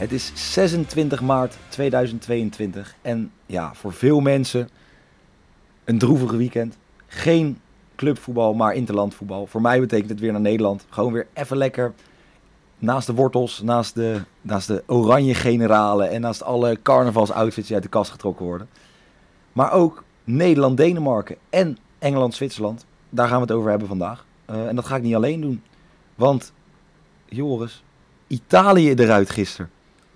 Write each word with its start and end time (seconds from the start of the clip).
Het 0.00 0.12
is 0.12 0.32
26 0.52 1.20
maart 1.20 1.56
2022 1.68 2.94
en 3.02 3.32
ja, 3.46 3.74
voor 3.74 3.92
veel 3.92 4.20
mensen 4.20 4.68
een 5.84 5.98
droevige 5.98 6.36
weekend. 6.36 6.76
Geen 7.06 7.60
clubvoetbal, 7.96 8.54
maar 8.54 8.74
interlandvoetbal. 8.74 9.46
Voor 9.46 9.60
mij 9.60 9.80
betekent 9.80 10.10
het 10.10 10.20
weer 10.20 10.32
naar 10.32 10.40
Nederland. 10.40 10.86
Gewoon 10.88 11.12
weer 11.12 11.26
even 11.32 11.56
lekker 11.56 11.92
naast 12.78 13.06
de 13.06 13.14
wortels, 13.14 13.62
naast 13.62 13.94
de, 13.94 14.20
naast 14.40 14.66
de 14.66 14.82
oranje 14.86 15.34
generalen 15.34 16.10
en 16.10 16.20
naast 16.20 16.42
alle 16.42 16.78
carnavalsoutfits 16.82 17.66
die 17.66 17.74
uit 17.74 17.84
de 17.84 17.90
kast 17.90 18.10
getrokken 18.10 18.46
worden. 18.46 18.68
Maar 19.52 19.72
ook 19.72 20.04
Nederland-Denemarken 20.24 21.36
en 21.50 21.78
Engeland-Zwitserland. 21.98 22.86
Daar 23.10 23.28
gaan 23.28 23.36
we 23.36 23.42
het 23.42 23.52
over 23.52 23.70
hebben 23.70 23.88
vandaag. 23.88 24.24
Uh, 24.50 24.66
en 24.66 24.76
dat 24.76 24.86
ga 24.86 24.96
ik 24.96 25.02
niet 25.02 25.14
alleen 25.14 25.40
doen. 25.40 25.62
Want, 26.14 26.52
Joris, 27.28 27.82
Italië 28.26 28.94
eruit 28.94 29.30
gisteren. 29.30 29.70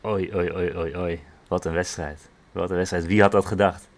Oei, 0.06 0.30
oei, 0.34 0.50
oei, 0.52 0.76
oei, 0.76 0.96
oei. 0.96 1.20
Wat 1.48 1.64
een 1.64 1.72
wedstrijd. 1.72 2.28
Wat 2.52 2.70
een 2.70 2.76
wedstrijd. 2.76 3.06
Wie 3.06 3.20
had 3.22 3.32
dat 3.32 3.46
gedacht? 3.46 3.88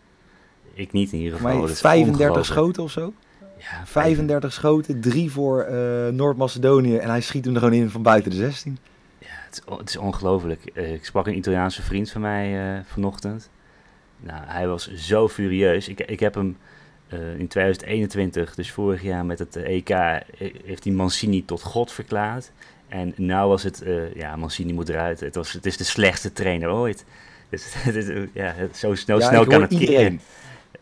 Ik 0.74 0.92
niet 0.92 1.12
in 1.12 1.18
ieder 1.18 1.38
geval. 1.38 1.58
Maar 1.58 1.68
35 1.68 2.44
schoten 2.44 2.82
of 2.82 2.90
zo? 2.90 3.12
Ja, 3.58 3.86
35 3.86 4.52
schoten, 4.52 5.00
drie 5.00 5.30
voor 5.32 5.66
uh, 5.70 6.08
Noord-Macedonië 6.08 6.96
en 6.96 7.08
hij 7.08 7.20
schiet 7.20 7.44
hem 7.44 7.54
er 7.54 7.60
gewoon 7.60 7.74
in 7.74 7.90
van 7.90 8.02
buiten 8.02 8.30
de 8.30 8.36
16. 8.36 8.78
Ja, 9.18 9.27
het 9.28 9.62
is, 9.66 9.77
het 9.78 9.88
is 9.88 9.96
ongelooflijk. 9.96 10.70
Uh, 10.74 10.92
ik 10.92 11.04
sprak 11.04 11.27
een 11.27 11.36
Italiaanse 11.36 11.82
vriend 11.82 12.10
van 12.10 12.20
mij 12.20 12.77
uh, 12.77 12.80
vanochtend. 12.84 13.50
Nou, 14.16 14.42
hij 14.46 14.68
was 14.68 14.94
zo 14.94 15.28
furieus. 15.28 15.88
Ik, 15.88 16.00
ik 16.00 16.20
heb 16.20 16.34
hem 16.34 16.56
in 17.36 17.48
2021, 17.48 18.54
dus 18.54 18.72
vorig 18.72 19.02
jaar 19.02 19.24
met 19.24 19.38
het 19.38 19.56
EK, 19.56 19.88
heeft 20.64 20.84
hij 20.84 20.92
Mancini 20.92 21.44
tot 21.44 21.62
god 21.62 21.92
verklaard. 21.92 22.52
En 22.89 23.15
nou 23.17 23.48
was 23.48 23.62
het, 23.62 23.83
uh, 23.87 24.15
ja, 24.15 24.37
Mancini 24.37 24.73
moet 24.73 24.89
eruit. 24.89 25.20
Het, 25.20 25.34
was, 25.34 25.53
het 25.53 25.67
is 25.67 25.77
de 25.77 25.84
slechtste 25.84 26.33
trainer 26.33 26.70
ooit. 26.70 27.05
Dus, 27.48 27.75
ja, 28.33 28.55
zo 28.75 28.95
snel, 28.95 29.19
ja, 29.19 29.29
snel 29.29 29.47
kan 29.47 29.62
het 29.62 29.73
iedereen. 29.73 30.20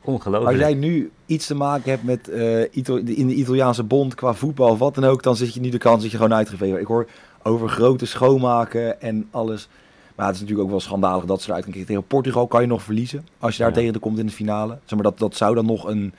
Ongelooflijk. 0.01 0.51
Als 0.53 0.61
jij 0.61 0.75
nu 0.75 1.11
iets 1.27 1.47
te 1.47 1.55
maken 1.55 1.91
hebt 1.91 2.03
met 2.03 2.29
uh, 2.29 2.61
in 3.05 3.27
de 3.27 3.35
Italiaanse 3.35 3.83
bond 3.83 4.15
qua 4.15 4.35
voetbal 4.35 4.71
of 4.71 4.79
wat 4.79 4.95
dan 4.95 5.05
ook, 5.05 5.23
dan 5.23 5.37
zit 5.37 5.55
je 5.55 5.61
nu 5.61 5.69
de 5.69 5.79
kans 5.79 6.03
dat 6.03 6.11
je 6.11 6.17
gewoon 6.17 6.35
uitgeveegd 6.35 6.79
Ik 6.79 6.87
hoor 6.87 7.07
over 7.43 7.69
grote 7.69 8.07
schoonmaken 8.07 9.01
en 9.01 9.29
alles. 9.31 9.69
Maar 10.15 10.27
het 10.27 10.35
is 10.35 10.41
natuurlijk 10.41 10.67
ook 10.67 10.75
wel 10.75 10.85
schandalig 10.85 11.25
dat 11.25 11.43
ze 11.43 11.49
eruit 11.49 11.65
kunnen 11.65 11.87
Tegen 11.87 12.07
Portugal 12.07 12.47
kan 12.47 12.61
je 12.61 12.67
nog 12.67 12.83
verliezen 12.83 13.27
als 13.39 13.57
je 13.57 13.63
daar 13.63 13.69
ja. 13.69 13.77
tegen 13.77 14.01
komt 14.01 14.19
in 14.19 14.27
de 14.27 14.33
finale. 14.33 14.79
Zeg 14.85 14.95
maar 14.95 15.03
dat, 15.03 15.19
dat 15.19 15.37
zou 15.37 15.55
dan 15.55 15.67
nog 15.67 15.85
een 15.85 16.15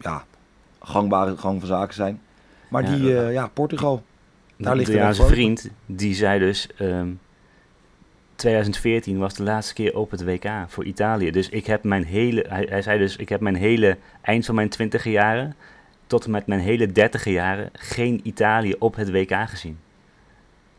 ja, 0.00 0.24
gangbare 0.80 1.36
gang 1.36 1.58
van 1.58 1.68
zaken 1.68 1.94
zijn. 1.94 2.20
Maar 2.68 2.82
ja, 2.82 2.90
die, 2.90 3.02
uh, 3.02 3.32
ja, 3.32 3.46
Portugal, 3.46 4.02
daar 4.56 4.76
ligt 4.76 4.88
Italiaanse 4.88 5.26
vriend, 5.26 5.70
die 5.86 6.14
zei 6.14 6.38
dus... 6.38 6.68
Um, 6.80 7.20
2014 8.36 9.18
was 9.18 9.34
de 9.34 9.42
laatste 9.42 9.74
keer 9.74 9.96
op 9.96 10.10
het 10.10 10.24
WK 10.24 10.50
voor 10.66 10.84
Italië. 10.84 11.30
Dus 11.30 11.48
ik 11.48 11.66
heb 11.66 11.84
mijn 11.84 12.04
hele... 12.04 12.44
Hij, 12.48 12.66
hij 12.68 12.82
zei 12.82 12.98
dus, 12.98 13.16
ik 13.16 13.28
heb 13.28 13.40
mijn 13.40 13.54
hele... 13.54 13.96
Eind 14.22 14.44
van 14.44 14.54
mijn 14.54 14.68
twintige 14.68 15.10
jaren... 15.10 15.54
Tot 16.06 16.24
en 16.24 16.30
met 16.30 16.46
mijn 16.46 16.60
hele 16.60 16.92
dertige 16.92 17.30
jaren... 17.30 17.70
Geen 17.72 18.20
Italië 18.22 18.74
op 18.78 18.96
het 18.96 19.10
WK 19.10 19.48
gezien. 19.48 19.78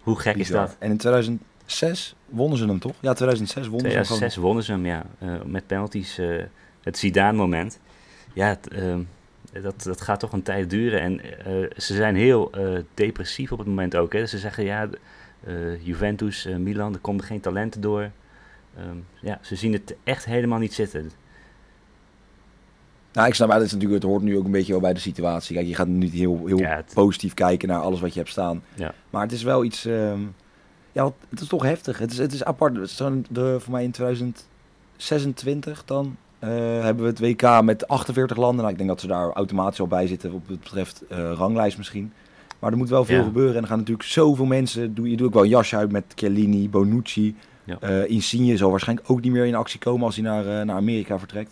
Hoe 0.01 0.19
gek 0.19 0.35
Bizar. 0.35 0.63
is 0.63 0.69
dat? 0.69 0.75
En 0.79 0.89
in 0.89 0.97
2006 0.97 2.15
wonnen 2.25 2.57
ze 2.57 2.65
hem 2.65 2.79
toch? 2.79 2.95
Ja, 2.99 3.13
2006 3.13 3.67
wonnen 3.67 3.89
2006 3.89 4.33
ze 4.33 4.43
hem. 4.43 4.43
2006 4.43 4.43
wonnen 4.43 4.63
ze 4.63 4.71
hem, 4.71 4.85
ja. 4.85 5.35
Uh, 5.37 5.51
met 5.51 5.67
penalties. 5.67 6.19
Uh, 6.19 6.43
het 6.83 6.97
Zidane-moment. 6.97 7.79
Ja, 8.33 8.47
het, 8.47 8.69
uh, 8.73 8.95
dat, 9.61 9.83
dat 9.83 10.01
gaat 10.01 10.19
toch 10.19 10.31
een 10.31 10.43
tijd 10.43 10.69
duren. 10.69 11.01
En 11.01 11.13
uh, 11.13 11.69
ze 11.77 11.95
zijn 11.95 12.15
heel 12.15 12.51
uh, 12.57 12.79
depressief 12.93 13.51
op 13.51 13.57
het 13.57 13.67
moment 13.67 13.95
ook. 13.95 14.13
Hè. 14.13 14.25
Ze 14.25 14.37
zeggen 14.37 14.63
ja, 14.63 14.89
uh, 15.47 15.85
Juventus, 15.85 16.47
Milan, 16.57 16.93
er 16.93 16.99
komen 16.99 17.23
geen 17.23 17.39
talenten 17.39 17.81
door. 17.81 18.11
Um, 18.79 19.05
ja, 19.21 19.39
ze 19.41 19.55
zien 19.55 19.73
het 19.73 19.95
echt 20.03 20.25
helemaal 20.25 20.59
niet 20.59 20.73
zitten. 20.73 21.11
Nou, 23.13 23.27
ik 23.27 23.35
snap, 23.35 23.49
dat 23.49 23.61
is 23.61 23.71
natuurlijk, 23.71 24.01
het 24.01 24.11
hoort 24.11 24.23
nu 24.23 24.37
ook 24.37 24.45
een 24.45 24.51
beetje 24.51 24.71
wel 24.71 24.81
bij 24.81 24.93
de 24.93 24.99
situatie. 24.99 25.55
Kijk, 25.55 25.67
je 25.67 25.75
gaat 25.75 25.87
nu 25.87 26.07
heel, 26.07 26.45
heel 26.45 26.57
ja, 26.57 26.75
het... 26.75 26.91
positief 26.93 27.33
kijken 27.33 27.67
naar 27.67 27.81
alles 27.81 27.99
wat 27.99 28.13
je 28.13 28.19
hebt 28.19 28.31
staan. 28.31 28.63
Ja. 28.73 28.93
Maar 29.09 29.21
het 29.21 29.31
is 29.31 29.43
wel 29.43 29.63
iets, 29.63 29.85
um, 29.85 30.35
ja, 30.91 31.11
het 31.29 31.41
is 31.41 31.47
toch 31.47 31.63
heftig. 31.63 31.97
Het 31.97 32.11
is, 32.11 32.17
het 32.17 32.33
is 32.33 32.43
apart. 32.43 32.75
Het 32.75 32.89
is 32.89 33.01
de, 33.29 33.57
voor 33.59 33.71
mij 33.71 33.83
in 33.83 33.91
2026 33.91 35.85
dan 35.85 36.17
hebben 36.39 37.03
we 37.03 37.09
het 37.09 37.19
WK 37.19 37.61
met 37.63 37.87
48 37.87 38.37
landen. 38.37 38.57
Nou, 38.57 38.69
ik 38.71 38.77
denk 38.77 38.89
dat 38.89 38.99
ze 38.99 39.07
daar 39.07 39.31
automatisch 39.31 39.79
al 39.79 39.87
bij 39.87 40.07
zitten 40.07 40.31
op 40.31 40.47
het 40.47 40.59
betreft 40.59 41.03
uh, 41.11 41.31
ranglijst 41.31 41.77
misschien. 41.77 42.13
Maar 42.59 42.71
er 42.71 42.77
moet 42.77 42.89
wel 42.89 43.05
veel 43.05 43.17
ja. 43.17 43.23
gebeuren. 43.23 43.55
En 43.55 43.61
er 43.61 43.67
gaan 43.67 43.77
natuurlijk 43.77 44.07
zoveel 44.07 44.45
mensen. 44.45 44.93
Doe, 44.93 45.09
je 45.09 45.17
doet 45.17 45.27
ook 45.27 45.33
wel 45.33 45.43
een 45.43 45.49
jasje 45.49 45.75
uit 45.75 45.91
met 45.91 46.03
Chiellini, 46.15 46.69
Bonucci. 46.69 47.35
Ja. 47.63 47.77
Uh, 47.83 48.09
Insigne 48.09 48.57
zal 48.57 48.69
waarschijnlijk 48.69 49.09
ook 49.09 49.21
niet 49.21 49.31
meer 49.31 49.45
in 49.45 49.55
actie 49.55 49.79
komen 49.79 50.05
als 50.05 50.15
hij 50.15 50.23
naar, 50.23 50.65
naar 50.65 50.75
Amerika 50.75 51.19
vertrekt. 51.19 51.51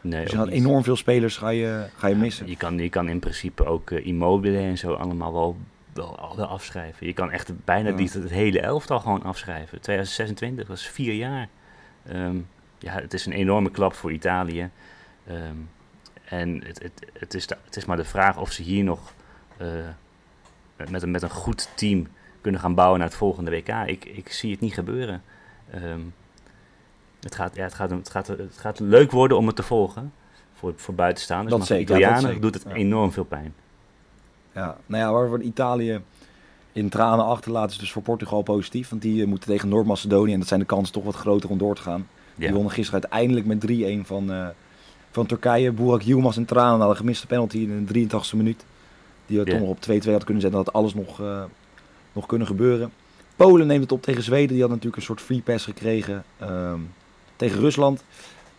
Nee, 0.00 0.22
dus 0.22 0.30
je 0.30 0.36
gaat 0.36 0.48
enorm 0.48 0.84
veel 0.84 0.96
spelers 0.96 1.36
ga 1.36 1.48
je, 1.48 1.86
ga 1.96 2.06
je 2.06 2.14
missen. 2.14 2.48
Je 2.48 2.56
kan, 2.56 2.78
je 2.78 2.88
kan 2.88 3.08
in 3.08 3.18
principe 3.18 3.64
ook 3.64 3.90
Immobile 3.90 4.58
en 4.58 4.78
zo 4.78 4.92
allemaal 4.92 5.32
wel, 5.32 5.56
wel, 5.92 6.32
wel 6.36 6.46
afschrijven. 6.46 7.06
Je 7.06 7.12
kan 7.12 7.30
echt 7.30 7.64
bijna 7.64 7.92
die, 7.92 8.10
het 8.12 8.30
hele 8.30 8.60
elftal 8.60 9.00
gewoon 9.00 9.22
afschrijven. 9.22 9.80
2026, 9.80 10.66
dat 10.66 10.76
is 10.76 10.86
vier 10.86 11.14
jaar. 11.14 11.48
Um, 12.12 12.46
ja, 12.78 12.92
het 12.92 13.14
is 13.14 13.26
een 13.26 13.32
enorme 13.32 13.70
klap 13.70 13.94
voor 13.94 14.12
Italië. 14.12 14.70
Um, 15.30 15.68
en 16.24 16.64
het, 16.64 16.82
het, 16.82 17.06
het, 17.12 17.34
is 17.34 17.46
de, 17.46 17.56
het 17.64 17.76
is 17.76 17.84
maar 17.84 17.96
de 17.96 18.04
vraag 18.04 18.38
of 18.38 18.52
ze 18.52 18.62
hier 18.62 18.84
nog 18.84 19.12
uh, 19.62 19.68
met, 20.90 21.02
een, 21.02 21.10
met 21.10 21.22
een 21.22 21.30
goed 21.30 21.68
team 21.74 22.06
kunnen 22.40 22.60
gaan 22.60 22.74
bouwen 22.74 22.98
naar 22.98 23.08
het 23.08 23.16
volgende 23.16 23.50
WK. 23.50 23.68
Ik, 23.68 24.04
ik 24.04 24.32
zie 24.32 24.50
het 24.50 24.60
niet 24.60 24.74
gebeuren. 24.74 25.22
Um, 25.74 26.14
het, 27.20 27.34
gaat, 27.34 27.56
ja, 27.56 27.62
het, 27.62 27.74
gaat, 27.74 27.90
het, 27.90 28.10
gaat, 28.10 28.26
het 28.26 28.56
gaat 28.58 28.80
leuk 28.80 29.10
worden 29.10 29.36
om 29.36 29.46
het 29.46 29.56
te 29.56 29.62
volgen 29.62 30.12
voor, 30.54 30.72
voor 30.76 30.94
buitenstaanders. 30.94 31.50
Dat 31.50 31.58
maar 31.58 31.68
zeker, 31.68 31.86
voor 31.86 31.96
Italianen 31.96 32.40
doet 32.40 32.54
het 32.54 32.66
enorm 32.66 33.12
veel 33.12 33.24
pijn. 33.24 33.54
Ja, 34.52 34.76
nou 34.86 35.02
ja, 35.02 35.12
waarvoor 35.12 35.40
Italië 35.40 36.00
in 36.72 36.88
tranen 36.88 37.24
achterlaten 37.24 37.70
is 37.70 37.78
dus 37.78 37.92
voor 37.92 38.02
Portugal 38.02 38.42
positief. 38.42 38.88
Want 38.88 39.02
die 39.02 39.20
uh, 39.20 39.26
moeten 39.26 39.48
tegen 39.48 39.68
Noord-Macedonië 39.68 40.32
en 40.32 40.38
dat 40.38 40.48
zijn 40.48 40.60
de 40.60 40.66
kansen 40.66 40.94
toch 40.94 41.04
wat 41.04 41.14
groter 41.14 41.50
om 41.50 41.58
door 41.58 41.74
te 41.74 41.82
gaan. 41.82 42.08
Die 42.36 42.52
wonnen 42.52 42.72
gisteren 42.72 43.00
uiteindelijk 43.02 43.46
met 43.46 43.66
3-1 44.02 44.06
van, 44.06 44.30
uh, 44.30 44.46
van 45.10 45.26
Turkije. 45.26 45.72
Burak 45.72 46.02
Yilmaz 46.02 46.36
en 46.36 46.44
tranen 46.44 46.78
na 46.78 46.86
een 46.86 46.96
gemiste 46.96 47.26
penalty 47.26 47.58
in 47.58 47.86
de 47.86 48.08
83e 48.08 48.36
minuut. 48.36 48.64
Die 49.26 49.38
we 49.38 49.44
toch 49.44 49.60
nog 49.60 49.68
op 49.68 49.78
2-2 49.78 49.88
hadden 49.88 50.24
kunnen 50.24 50.42
zetten. 50.42 50.64
Dat 50.64 50.72
alles 50.72 50.94
nog, 50.94 51.20
uh, 51.20 51.44
nog 52.12 52.26
kunnen 52.26 52.46
gebeuren. 52.46 52.92
Polen 53.36 53.66
neemt 53.66 53.82
het 53.82 53.92
op 53.92 54.02
tegen 54.02 54.22
Zweden. 54.22 54.48
Die 54.48 54.60
had 54.60 54.70
natuurlijk 54.70 54.96
een 54.96 55.02
soort 55.02 55.20
free 55.20 55.42
pass 55.42 55.64
gekregen 55.64 56.24
uh, 56.42 56.72
tegen 57.36 57.60
Rusland. 57.60 58.04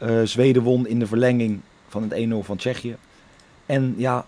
Uh, 0.04 0.22
Zweden 0.24 0.62
won 0.62 0.88
in 0.88 1.00
de 1.00 1.08
verlenging 1.08 1.60
van 1.88 2.04
het 2.04 2.28
1-0 2.30 2.46
van 2.46 2.58
Tsjechië. 2.58 2.96
En 3.66 3.94
ja, 3.98 4.26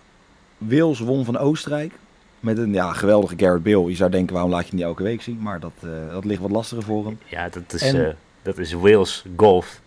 Wales 0.58 0.98
won 0.98 1.24
van 1.24 1.38
Oostenrijk. 1.38 1.92
Met 2.40 2.58
een 2.58 2.72
ja, 2.72 2.92
geweldige 2.92 3.34
Garrett 3.36 3.62
Bale. 3.62 3.88
Je 3.88 3.96
zou 3.96 4.10
denken, 4.10 4.32
waarom 4.32 4.50
laat 4.50 4.62
je 4.62 4.68
hem 4.68 4.76
niet 4.76 4.84
elke 4.84 5.02
week 5.02 5.22
zien? 5.22 5.38
Maar 5.40 5.60
dat, 5.60 5.72
dat 6.10 6.24
ligt 6.24 6.40
wat 6.40 6.50
lastiger 6.50 6.84
voor 6.84 7.04
hem. 7.04 7.18
Ja, 7.26 7.48
dat 7.48 7.72
is... 7.72 7.82
En, 7.82 8.16
dat 8.42 8.58
is 8.58 8.72
Wales 8.72 9.24
golf. 9.36 9.80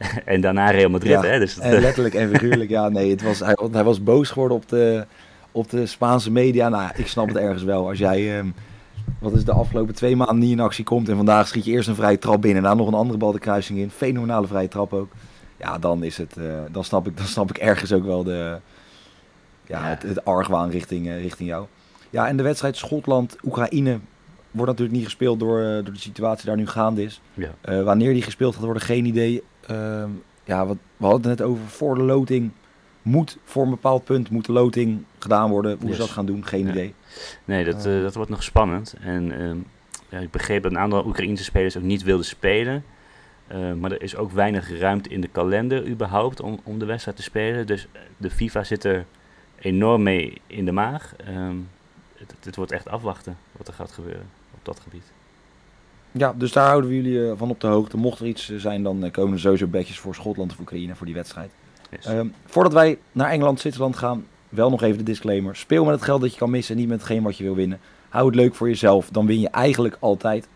en 0.24 0.40
daarna 0.40 0.70
Real 0.70 0.90
Madrid. 0.90 1.12
Ja, 1.12 1.22
hè? 1.22 1.38
Dus 1.38 1.58
en 1.58 1.80
letterlijk 1.80 2.14
en 2.14 2.28
figuurlijk. 2.28 2.70
ja, 2.70 2.88
nee, 2.88 3.10
het 3.10 3.22
was, 3.22 3.38
hij, 3.38 3.56
hij 3.70 3.84
was 3.84 4.02
boos 4.02 4.30
geworden 4.30 4.56
op 4.56 4.68
de, 4.68 5.06
op 5.52 5.70
de 5.70 5.86
Spaanse 5.86 6.30
media. 6.30 6.68
Nou, 6.68 6.90
ik 6.94 7.06
snap 7.06 7.28
het 7.28 7.36
ergens 7.36 7.62
wel. 7.62 7.88
Als 7.88 7.98
jij, 7.98 8.38
um, 8.38 8.54
wat 9.18 9.32
is 9.32 9.44
de 9.44 9.52
afgelopen 9.52 9.94
twee 9.94 10.16
maanden 10.16 10.38
niet 10.38 10.50
in 10.50 10.60
actie 10.60 10.84
komt 10.84 11.08
en 11.08 11.16
vandaag 11.16 11.48
schiet 11.48 11.64
je 11.64 11.70
eerst 11.70 11.88
een 11.88 11.94
vrije 11.94 12.18
trap 12.18 12.42
binnen 12.42 12.62
en 12.62 12.68
dan 12.68 12.76
nog 12.76 12.86
een 12.86 12.94
andere 12.94 13.18
bal 13.18 13.32
de 13.32 13.38
kruising 13.38 13.78
in. 13.78 13.90
Fenomenale 13.90 14.46
vrije 14.46 14.68
trap 14.68 14.92
ook. 14.92 15.10
Ja, 15.56 15.78
dan 15.78 16.02
is 16.02 16.16
het, 16.16 16.36
uh, 16.38 16.52
dan, 16.70 16.84
snap 16.84 17.06
ik, 17.06 17.16
dan 17.16 17.26
snap 17.26 17.50
ik 17.50 17.58
ergens 17.58 17.92
ook 17.92 18.04
wel 18.04 18.24
de, 18.24 18.58
ja, 19.66 19.78
ja. 19.78 19.84
Het, 19.84 20.02
het 20.02 20.24
argwaan 20.24 20.70
richting, 20.70 21.06
uh, 21.06 21.20
richting 21.22 21.48
jou. 21.48 21.66
Ja, 22.10 22.28
en 22.28 22.36
de 22.36 22.42
wedstrijd 22.42 22.76
Schotland-Oekraïne 22.76 23.98
wordt 24.50 24.70
natuurlijk 24.70 24.98
niet 24.98 25.04
gespeeld 25.04 25.40
door, 25.40 25.60
door 25.60 25.92
de 25.92 26.00
situatie 26.00 26.46
daar 26.46 26.56
nu 26.56 26.66
gaande 26.66 27.02
is. 27.02 27.20
Ja. 27.34 27.82
wanneer 27.82 28.12
die 28.12 28.22
gespeeld 28.22 28.54
gaat 28.54 28.64
worden, 28.64 28.82
geen 28.82 29.04
idee. 29.04 29.42
Ehm, 29.66 30.10
ja, 30.44 30.66
wat, 30.66 30.76
we 30.96 31.06
hadden 31.06 31.30
het 31.30 31.38
net 31.38 31.48
over 31.48 31.64
voor 31.66 31.94
de 31.94 32.02
loting. 32.02 32.50
Moet 33.02 33.38
voor 33.44 33.62
een 33.62 33.70
bepaald 33.70 34.04
punt 34.04 34.30
moet 34.30 34.44
de 34.44 34.52
loting 34.52 35.04
gedaan 35.18 35.50
worden. 35.50 35.78
Hoe 35.80 35.92
ze 35.92 35.98
dat 35.98 36.10
gaan 36.10 36.26
doen, 36.26 36.46
geen 36.46 36.68
idee. 36.68 36.94
Nee, 37.44 37.64
dat, 37.64 37.82
dat 37.82 38.14
wordt 38.14 38.30
nog 38.30 38.42
spannend. 38.42 38.94
En 39.00 39.32
ehm, 39.40 39.56
ja, 40.08 40.18
ik 40.18 40.30
begreep 40.30 40.62
dat 40.62 40.72
een 40.72 40.78
aantal 40.78 41.06
Oekraïnse 41.06 41.44
spelers 41.44 41.76
ook 41.76 41.82
niet 41.82 42.02
wilden 42.02 42.26
spelen. 42.26 42.84
Maar 43.78 43.92
er 43.92 44.02
is 44.02 44.16
ook 44.16 44.30
weinig 44.30 44.78
ruimte 44.78 45.08
in 45.08 45.20
de 45.20 45.28
kalender 45.28 45.86
überhaupt 45.86 46.40
om, 46.40 46.60
om 46.62 46.78
de 46.78 46.84
wedstrijd 46.84 47.16
te 47.16 47.22
spelen. 47.22 47.66
Dus 47.66 47.88
de 48.16 48.30
FIFA 48.30 48.64
zit 48.64 48.84
er 48.84 49.04
enorm 49.58 50.02
mee 50.02 50.40
in 50.46 50.64
de 50.64 50.72
maag. 50.72 51.14
Het, 52.16 52.34
het, 52.40 52.56
wordt 52.56 52.72
echt 52.72 52.88
afwachten 52.88 53.36
wat 53.52 53.68
er 53.68 53.74
gaat 53.74 53.92
gebeuren 53.92 54.39
op 54.60 54.74
dat 54.74 54.80
gebied. 54.80 55.04
Ja, 56.12 56.34
dus 56.36 56.52
daar 56.52 56.66
houden 56.66 56.90
we 56.90 56.96
jullie 56.96 57.18
uh, 57.18 57.32
van 57.36 57.50
op 57.50 57.60
de 57.60 57.66
hoogte. 57.66 57.96
Mocht 57.96 58.20
er 58.20 58.26
iets 58.26 58.56
zijn, 58.56 58.82
dan 58.82 59.04
uh, 59.04 59.10
komen 59.10 59.32
er 59.32 59.40
sowieso 59.40 59.66
bedjes 59.66 59.98
voor 59.98 60.14
Schotland 60.14 60.52
of 60.52 60.58
Oekraïne 60.58 60.94
voor 60.94 61.06
die 61.06 61.14
wedstrijd. 61.14 61.50
Yes. 61.90 62.06
Um, 62.06 62.34
voordat 62.46 62.72
wij 62.72 62.98
naar 63.12 63.30
Engeland, 63.30 63.60
Zwitserland 63.60 63.96
gaan, 63.96 64.26
wel 64.48 64.70
nog 64.70 64.82
even 64.82 64.98
de 64.98 65.04
disclaimer. 65.04 65.56
Speel 65.56 65.84
met 65.84 65.94
het 65.94 66.02
geld 66.02 66.20
dat 66.20 66.32
je 66.32 66.38
kan 66.38 66.50
missen 66.50 66.74
en 66.74 66.80
niet 66.80 66.90
met 66.90 66.98
hetgeen 66.98 67.22
wat 67.22 67.36
je 67.36 67.44
wil 67.44 67.54
winnen. 67.54 67.80
Hou 68.08 68.26
het 68.26 68.34
leuk 68.34 68.54
voor 68.54 68.68
jezelf, 68.68 69.08
dan 69.10 69.26
win 69.26 69.40
je 69.40 69.48
eigenlijk 69.48 69.96
altijd. 70.00 70.48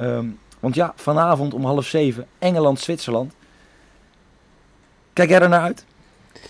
Um, 0.00 0.38
want 0.60 0.74
ja, 0.74 0.92
vanavond 0.96 1.54
om 1.54 1.64
half 1.64 1.86
zeven, 1.86 2.26
Engeland-Zwitserland. 2.38 3.34
Kijk 5.12 5.28
jij 5.28 5.40
er 5.40 5.48
naar 5.48 5.60
uit? 5.60 5.84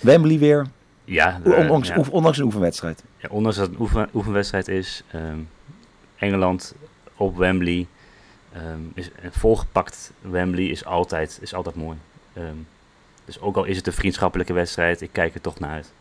Wembley 0.01 0.39
weer. 0.39 0.67
Ja, 1.05 1.41
ondanks, 1.45 1.89
ja. 1.89 2.05
ondanks, 2.11 2.39
een 2.39 2.45
oefenwedstrijd. 2.45 3.05
Ja, 3.17 3.29
ondanks 3.31 3.57
dat 3.57 3.67
het 3.67 3.75
een 3.75 3.81
oefen, 3.81 4.09
oefenwedstrijd 4.15 4.69
is. 4.69 5.03
Um, 5.15 5.49
Engeland 6.17 6.75
op 7.17 7.37
Wembley. 7.37 7.87
Um, 8.57 8.93
is, 8.95 9.11
een 9.23 9.33
volgepakt 9.33 10.13
Wembley 10.21 10.65
is 10.65 10.85
altijd, 10.85 11.39
is 11.41 11.55
altijd 11.55 11.75
mooi. 11.75 11.97
Um, 12.37 12.67
dus 13.25 13.41
ook 13.41 13.57
al 13.57 13.65
is 13.65 13.77
het 13.77 13.87
een 13.87 13.93
vriendschappelijke 13.93 14.53
wedstrijd, 14.53 15.01
ik 15.01 15.13
kijk 15.13 15.35
er 15.35 15.41
toch 15.41 15.59
naar 15.59 15.71
uit. 15.71 15.93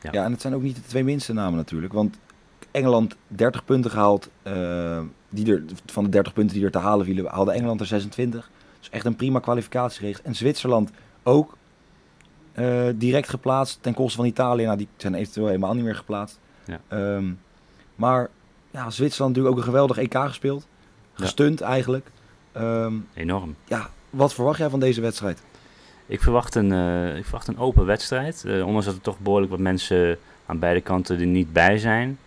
Ja. 0.00 0.10
ja, 0.12 0.24
en 0.24 0.32
het 0.32 0.40
zijn 0.40 0.54
ook 0.54 0.62
niet 0.62 0.76
de 0.76 0.82
twee 0.82 1.04
minste 1.04 1.32
namen 1.32 1.56
natuurlijk. 1.56 1.92
Want 1.92 2.18
Engeland 2.70 3.16
30 3.26 3.64
punten 3.64 3.90
gehaald. 3.90 4.28
Uh, 4.46 5.00
die 5.28 5.52
er, 5.52 5.62
van 5.86 6.04
de 6.04 6.10
30 6.10 6.32
punten 6.32 6.56
die 6.56 6.64
er 6.64 6.70
te 6.70 6.78
halen 6.78 7.06
vielen, 7.06 7.26
haalde 7.26 7.52
Engeland 7.52 7.80
er 7.80 7.86
26. 7.86 8.50
Dus 8.78 8.90
echt 8.90 9.04
een 9.04 9.16
prima 9.16 9.38
kwalificatiereeks. 9.38 10.22
En 10.22 10.34
Zwitserland 10.34 10.90
ook 11.22 11.56
uh, 12.54 12.88
direct 12.94 13.28
geplaatst 13.28 13.78
ten 13.82 13.94
koste 13.94 14.16
van 14.16 14.26
Italië. 14.26 14.64
Nou, 14.64 14.78
die 14.78 14.88
zijn 14.96 15.14
eventueel 15.14 15.46
helemaal 15.46 15.74
niet 15.74 15.84
meer 15.84 15.94
geplaatst. 15.94 16.38
Ja. 16.64 16.80
Um, 17.14 17.38
maar 17.94 18.28
ja, 18.70 18.90
Zwitserland 18.90 19.36
natuurlijk 19.36 19.54
ook 19.54 19.56
een 19.56 19.72
geweldig 19.72 19.98
EK 19.98 20.14
gespeeld. 20.14 20.66
Gestunt 21.12 21.58
ja. 21.58 21.66
eigenlijk. 21.66 22.06
Um, 22.56 23.08
Enorm. 23.14 23.54
Ja, 23.64 23.90
wat 24.10 24.34
verwacht 24.34 24.58
jij 24.58 24.68
van 24.68 24.80
deze 24.80 25.00
wedstrijd? 25.00 25.42
Ik 26.06 26.22
verwacht 26.22 26.54
een, 26.54 26.72
uh, 26.72 27.16
ik 27.16 27.22
verwacht 27.22 27.48
een 27.48 27.58
open 27.58 27.86
wedstrijd. 27.86 28.42
Uh, 28.46 28.66
ondanks 28.66 28.86
dat 28.86 28.94
er 28.94 29.00
toch 29.00 29.18
behoorlijk 29.18 29.50
wat 29.50 29.60
mensen 29.60 30.18
aan 30.46 30.58
beide 30.58 30.80
kanten 30.80 31.20
er 31.20 31.26
niet 31.26 31.52
bij 31.52 31.78
zijn. 31.78 32.18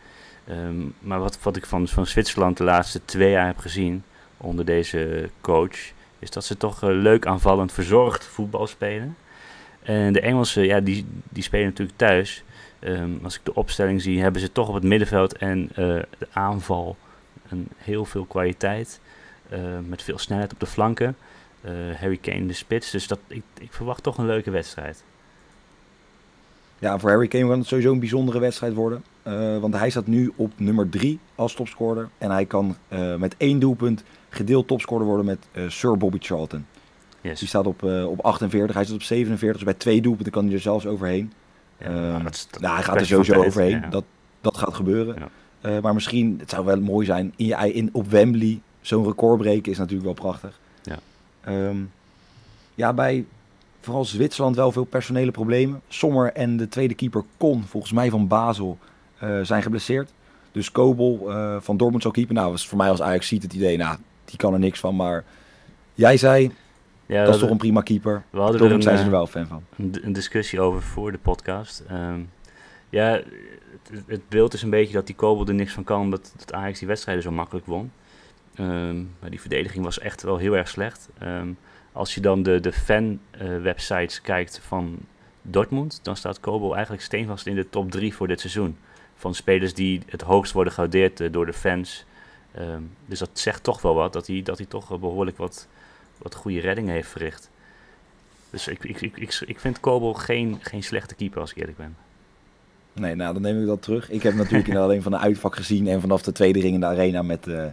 Um, 0.49 0.93
maar 0.99 1.19
wat, 1.19 1.37
wat 1.41 1.55
ik 1.55 1.65
van, 1.65 1.87
van 1.87 2.05
Zwitserland 2.05 2.57
de 2.57 2.63
laatste 2.63 3.01
twee 3.05 3.31
jaar 3.31 3.45
heb 3.45 3.57
gezien 3.57 4.03
onder 4.37 4.65
deze 4.65 5.29
coach, 5.41 5.77
is 6.19 6.29
dat 6.29 6.45
ze 6.45 6.57
toch 6.57 6.83
uh, 6.83 6.89
leuk 6.89 7.25
aanvallend 7.25 7.71
verzorgd 7.71 8.25
voetbal 8.25 8.67
spelen. 8.67 9.15
En 9.83 10.13
de 10.13 10.21
Engelsen, 10.21 10.65
ja, 10.65 10.79
die, 10.79 11.05
die 11.29 11.43
spelen 11.43 11.65
natuurlijk 11.65 11.97
thuis. 11.97 12.43
Um, 12.83 13.19
als 13.23 13.35
ik 13.35 13.45
de 13.45 13.55
opstelling 13.55 14.01
zie, 14.01 14.21
hebben 14.21 14.41
ze 14.41 14.51
toch 14.51 14.67
op 14.67 14.73
het 14.73 14.83
middenveld 14.83 15.37
en 15.37 15.61
uh, 15.69 15.75
de 16.17 16.27
aanval 16.31 16.97
een 17.49 17.67
heel 17.77 18.05
veel 18.05 18.25
kwaliteit. 18.25 18.99
Uh, 19.53 19.59
met 19.87 20.01
veel 20.01 20.17
snelheid 20.17 20.53
op 20.53 20.59
de 20.59 20.65
flanken. 20.65 21.15
Harry 21.99 22.17
Kane 22.17 22.45
de 22.45 22.53
spits. 22.53 22.91
Dus 22.91 23.07
dat, 23.07 23.19
ik, 23.27 23.43
ik 23.59 23.73
verwacht 23.73 24.03
toch 24.03 24.17
een 24.17 24.25
leuke 24.25 24.51
wedstrijd. 24.51 25.03
Ja, 26.81 26.99
voor 26.99 27.09
Harry 27.09 27.27
Kane 27.27 27.47
kan 27.47 27.59
het 27.59 27.67
sowieso 27.67 27.91
een 27.91 27.99
bijzondere 27.99 28.39
wedstrijd 28.39 28.73
worden. 28.73 29.03
Uh, 29.27 29.57
want 29.57 29.75
hij 29.75 29.89
staat 29.89 30.07
nu 30.07 30.31
op 30.35 30.51
nummer 30.55 30.89
3 30.89 31.19
als 31.35 31.53
topscorer. 31.53 32.09
En 32.17 32.31
hij 32.31 32.45
kan 32.45 32.75
uh, 32.89 33.15
met 33.15 33.35
één 33.37 33.59
doelpunt 33.59 34.03
gedeeld 34.29 34.67
topscorer 34.67 35.05
worden 35.05 35.25
met 35.25 35.37
uh, 35.53 35.69
Sir 35.69 35.97
Bobby 35.97 36.17
Charlton. 36.19 36.65
Yes. 37.21 37.39
Die 37.39 37.47
staat 37.47 37.67
op, 37.67 37.83
op 37.83 38.19
48, 38.21 38.75
hij 38.75 38.83
staat 38.83 38.95
op 38.95 39.03
47. 39.03 39.55
Dus 39.55 39.71
bij 39.71 39.79
twee 39.79 40.01
doelpunten 40.01 40.31
kan 40.31 40.45
hij 40.45 40.53
er 40.53 40.59
zelfs 40.59 40.85
overheen. 40.85 41.33
Ja, 41.81 41.89
nou, 41.89 42.23
dat 42.23 42.47
nou, 42.59 42.73
hij 42.73 42.83
gaat 42.83 42.95
er 42.95 43.05
sowieso 43.05 43.33
tijd, 43.33 43.45
overheen. 43.45 43.83
Dat, 43.89 44.03
dat 44.41 44.57
gaat 44.57 44.73
gebeuren. 44.73 45.15
Ja. 45.61 45.81
maar 45.81 45.93
misschien, 45.93 46.35
het 46.39 46.49
zou 46.49 46.65
wel 46.65 46.79
mooi 46.79 47.05
zijn, 47.05 47.33
in 47.35 47.45
je, 47.45 47.73
in, 47.73 47.89
op 47.91 48.07
Wembley 48.09 48.61
zo'n 48.81 49.05
record 49.05 49.37
breken 49.37 49.71
is 49.71 49.77
natuurlijk 49.77 50.05
wel 50.05 50.31
prachtig. 50.31 50.59
Ja, 50.83 50.99
um, 51.47 51.91
ja 52.75 52.93
bij 52.93 53.25
vooral 53.81 54.05
Zwitserland 54.05 54.55
wel 54.55 54.71
veel 54.71 54.83
personele 54.83 55.31
problemen. 55.31 55.81
Sommer 55.87 56.33
en 56.33 56.57
de 56.57 56.69
tweede 56.69 56.93
keeper 56.93 57.23
Kon, 57.37 57.63
volgens 57.63 57.91
mij 57.91 58.09
van 58.09 58.27
Basel, 58.27 58.77
uh, 59.23 59.41
zijn 59.41 59.61
geblesseerd. 59.61 60.11
Dus 60.51 60.71
Kobel 60.71 61.25
uh, 61.27 61.55
van 61.59 61.77
Dortmund 61.77 62.01
zou 62.01 62.13
keeper. 62.13 62.35
Nou, 62.35 62.51
was 62.51 62.67
voor 62.67 62.77
mij 62.77 62.89
als 62.89 63.01
Ajax 63.01 63.27
ziet 63.27 63.43
het 63.43 63.53
idee, 63.53 63.77
nou, 63.77 63.97
die 64.25 64.37
kan 64.37 64.53
er 64.53 64.59
niks 64.59 64.79
van. 64.79 64.95
Maar 64.95 65.23
jij 65.93 66.17
zei, 66.17 66.51
ja, 67.11 67.25
dat 67.25 67.33
is 67.33 67.39
toch 67.39 67.49
een 67.49 67.57
prima 67.57 67.81
keeper. 67.81 68.23
We 68.29 68.39
hadden 68.39 68.71
een, 68.71 68.81
zijn 68.81 68.97
ze 68.97 69.03
er 69.03 69.09
wel 69.09 69.27
fan 69.27 69.47
van. 69.47 69.63
Een, 69.75 70.13
discussie 70.13 70.59
over 70.59 70.81
voor 70.81 71.11
de 71.11 71.17
podcast. 71.17 71.83
Um, 71.91 72.29
ja, 72.89 73.21
het, 73.91 74.03
het, 74.07 74.29
beeld 74.29 74.53
is 74.53 74.61
een 74.61 74.69
beetje 74.69 74.93
dat 74.93 75.05
die 75.05 75.15
Kobel 75.15 75.47
er 75.47 75.53
niks 75.53 75.73
van 75.73 75.83
kan, 75.83 76.01
omdat 76.01 76.33
dat 76.37 76.53
Ajax 76.53 76.79
die 76.79 76.87
wedstrijden 76.87 77.23
zo 77.23 77.31
makkelijk 77.31 77.65
won. 77.65 77.91
Um, 78.59 79.11
maar 79.19 79.29
die 79.29 79.41
verdediging 79.41 79.83
was 79.83 79.99
echt 79.99 80.23
wel 80.23 80.37
heel 80.37 80.55
erg 80.55 80.67
slecht. 80.67 81.09
Um, 81.23 81.57
als 81.91 82.13
je 82.13 82.21
dan 82.21 82.43
de, 82.43 82.59
de 82.59 82.73
fan-websites 82.73 84.17
uh, 84.17 84.23
kijkt 84.23 84.59
van 84.63 84.97
Dortmund, 85.41 85.99
dan 86.03 86.15
staat 86.15 86.39
Kobel 86.39 86.73
eigenlijk 86.73 87.03
steenvast 87.03 87.47
in 87.47 87.55
de 87.55 87.69
top 87.69 87.91
3 87.91 88.15
voor 88.15 88.27
dit 88.27 88.39
seizoen. 88.39 88.77
Van 89.15 89.35
spelers 89.35 89.73
die 89.73 90.01
het 90.05 90.21
hoogst 90.21 90.53
worden 90.53 90.73
gewaardeerd 90.73 91.19
uh, 91.19 91.31
door 91.31 91.45
de 91.45 91.53
fans. 91.53 92.05
Um, 92.59 92.91
dus 93.05 93.19
dat 93.19 93.29
zegt 93.33 93.63
toch 93.63 93.81
wel 93.81 93.93
wat, 93.93 94.13
dat 94.13 94.27
hij, 94.27 94.41
dat 94.41 94.57
hij 94.57 94.67
toch 94.67 94.99
behoorlijk 94.99 95.37
wat, 95.37 95.67
wat 96.21 96.35
goede 96.35 96.59
reddingen 96.59 96.93
heeft 96.93 97.09
verricht. 97.09 97.49
Dus 98.49 98.67
ik, 98.67 98.83
ik, 98.83 99.01
ik, 99.01 99.17
ik, 99.17 99.43
ik 99.45 99.59
vind 99.59 99.79
Kobel 99.79 100.13
geen, 100.13 100.57
geen 100.61 100.83
slechte 100.83 101.15
keeper, 101.15 101.41
als 101.41 101.51
ik 101.51 101.57
eerlijk 101.57 101.77
ben. 101.77 101.95
Nee, 102.93 103.15
nou, 103.15 103.33
dan 103.33 103.41
neem 103.41 103.61
ik 103.61 103.67
dat 103.67 103.81
terug. 103.81 104.09
Ik 104.09 104.23
heb 104.23 104.33
natuurlijk 104.33 104.75
alleen 104.75 105.01
van 105.01 105.11
de 105.11 105.17
uitvak 105.17 105.55
gezien 105.55 105.87
en 105.87 106.01
vanaf 106.01 106.21
de 106.21 106.31
tweede 106.31 106.59
ring 106.59 106.73
in 106.73 106.79
de 106.79 106.85
arena 106.85 107.21
met 107.21 107.47
uh, 107.47 107.65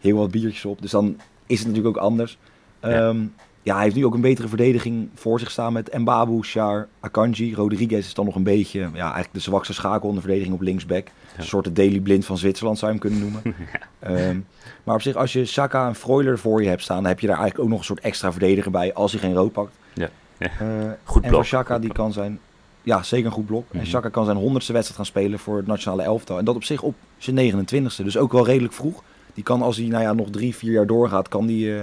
heel 0.00 0.16
wat 0.16 0.30
biertjes 0.30 0.64
op. 0.64 0.82
Dus 0.82 0.90
dan 0.90 1.20
is 1.46 1.58
het 1.58 1.68
natuurlijk 1.68 1.96
ook 1.96 2.02
anders. 2.02 2.38
Ja. 2.82 3.08
Um, 3.08 3.34
ja, 3.64 3.74
hij 3.74 3.82
heeft 3.82 3.96
nu 3.96 4.04
ook 4.04 4.14
een 4.14 4.20
betere 4.20 4.48
verdediging 4.48 5.08
voor 5.14 5.38
zich 5.40 5.50
staan 5.50 5.72
met 5.72 5.98
Mbabu, 5.98 6.42
Char, 6.42 6.88
Akanji. 7.00 7.54
Rodriguez 7.54 8.06
is 8.06 8.14
dan 8.14 8.24
nog 8.24 8.34
een 8.34 8.42
beetje 8.42 8.78
ja, 8.80 9.02
eigenlijk 9.02 9.32
de 9.32 9.40
zwakste 9.40 9.74
schakel 9.74 10.08
in 10.08 10.14
de 10.14 10.20
verdediging 10.20 10.54
op 10.54 10.60
linksback. 10.60 11.06
Ja. 11.06 11.12
Een 11.36 11.44
soort 11.44 11.64
de 11.64 11.72
Daily 11.72 12.00
Blind 12.00 12.24
van 12.24 12.38
Zwitserland 12.38 12.78
zou 12.78 12.92
je 12.92 12.98
hem 12.98 13.10
kunnen 13.10 13.32
noemen. 13.32 13.42
ja. 14.00 14.28
um, 14.28 14.46
maar 14.82 14.94
op 14.94 15.02
zich, 15.02 15.14
als 15.14 15.32
je 15.32 15.44
Saka 15.44 15.86
en 15.86 15.94
Freuler 15.94 16.38
voor 16.38 16.62
je 16.62 16.68
hebt 16.68 16.82
staan, 16.82 16.96
dan 16.96 17.06
heb 17.06 17.20
je 17.20 17.26
daar 17.26 17.38
eigenlijk 17.38 17.64
ook 17.64 17.70
nog 17.70 17.78
een 17.78 17.84
soort 17.84 18.00
extra 18.00 18.30
verdediger 18.30 18.70
bij 18.70 18.94
als 18.94 19.12
hij 19.12 19.20
geen 19.20 19.34
rood 19.34 19.52
pakt. 19.52 19.76
Ja. 19.92 20.08
ja. 20.38 20.50
Uh, 20.62 20.90
goed 21.04 21.22
blok. 21.22 21.40
En 21.40 21.46
Saka 21.46 21.78
die 21.78 21.92
kan 21.92 22.12
zijn, 22.12 22.40
ja 22.82 23.02
zeker 23.02 23.26
een 23.26 23.32
goed 23.32 23.46
blok. 23.46 23.66
En 23.72 23.86
Saka 23.86 24.08
kan 24.08 24.24
zijn 24.24 24.36
honderdste 24.36 24.72
wedstrijd 24.72 25.00
gaan 25.00 25.20
spelen 25.20 25.38
voor 25.38 25.56
het 25.56 25.66
nationale 25.66 26.02
elftal. 26.02 26.38
En 26.38 26.44
dat 26.44 26.54
op 26.54 26.64
zich 26.64 26.82
op 26.82 26.94
zijn 27.18 27.64
29ste, 27.66 28.04
dus 28.04 28.16
ook 28.16 28.32
wel 28.32 28.46
redelijk 28.46 28.74
vroeg. 28.74 29.02
Die 29.34 29.44
kan 29.44 29.62
als 29.62 29.76
hij 29.76 29.86
nou 29.86 30.02
ja, 30.02 30.12
nog 30.12 30.30
drie, 30.30 30.56
vier 30.56 30.72
jaar 30.72 30.86
doorgaat, 30.86 31.28
kan 31.28 31.46
die... 31.46 31.66
Uh, 31.66 31.82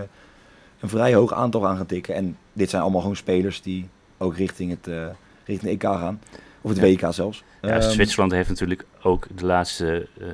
een 0.81 0.89
vrij 0.89 1.13
hoog 1.13 1.33
aantal 1.33 1.67
aan 1.67 1.77
gaan 1.77 1.85
tikken. 1.85 2.15
En 2.15 2.37
dit 2.53 2.69
zijn 2.69 2.81
allemaal 2.81 3.01
gewoon 3.01 3.15
spelers 3.15 3.61
die 3.61 3.89
ook 4.17 4.35
richting 4.37 4.69
het, 4.69 4.87
uh, 4.87 5.05
richting 5.45 5.79
de 5.79 5.87
EK 5.87 5.93
gaan. 5.97 6.21
Of 6.61 6.69
het 6.69 6.79
ja. 6.79 7.07
WK 7.07 7.13
zelfs. 7.13 7.43
Ja, 7.61 7.75
um, 7.75 7.81
Zwitserland 7.81 8.31
heeft 8.31 8.49
natuurlijk 8.49 8.85
ook 9.01 9.27
de 9.35 9.45
laatste 9.45 10.07
uh, 10.21 10.27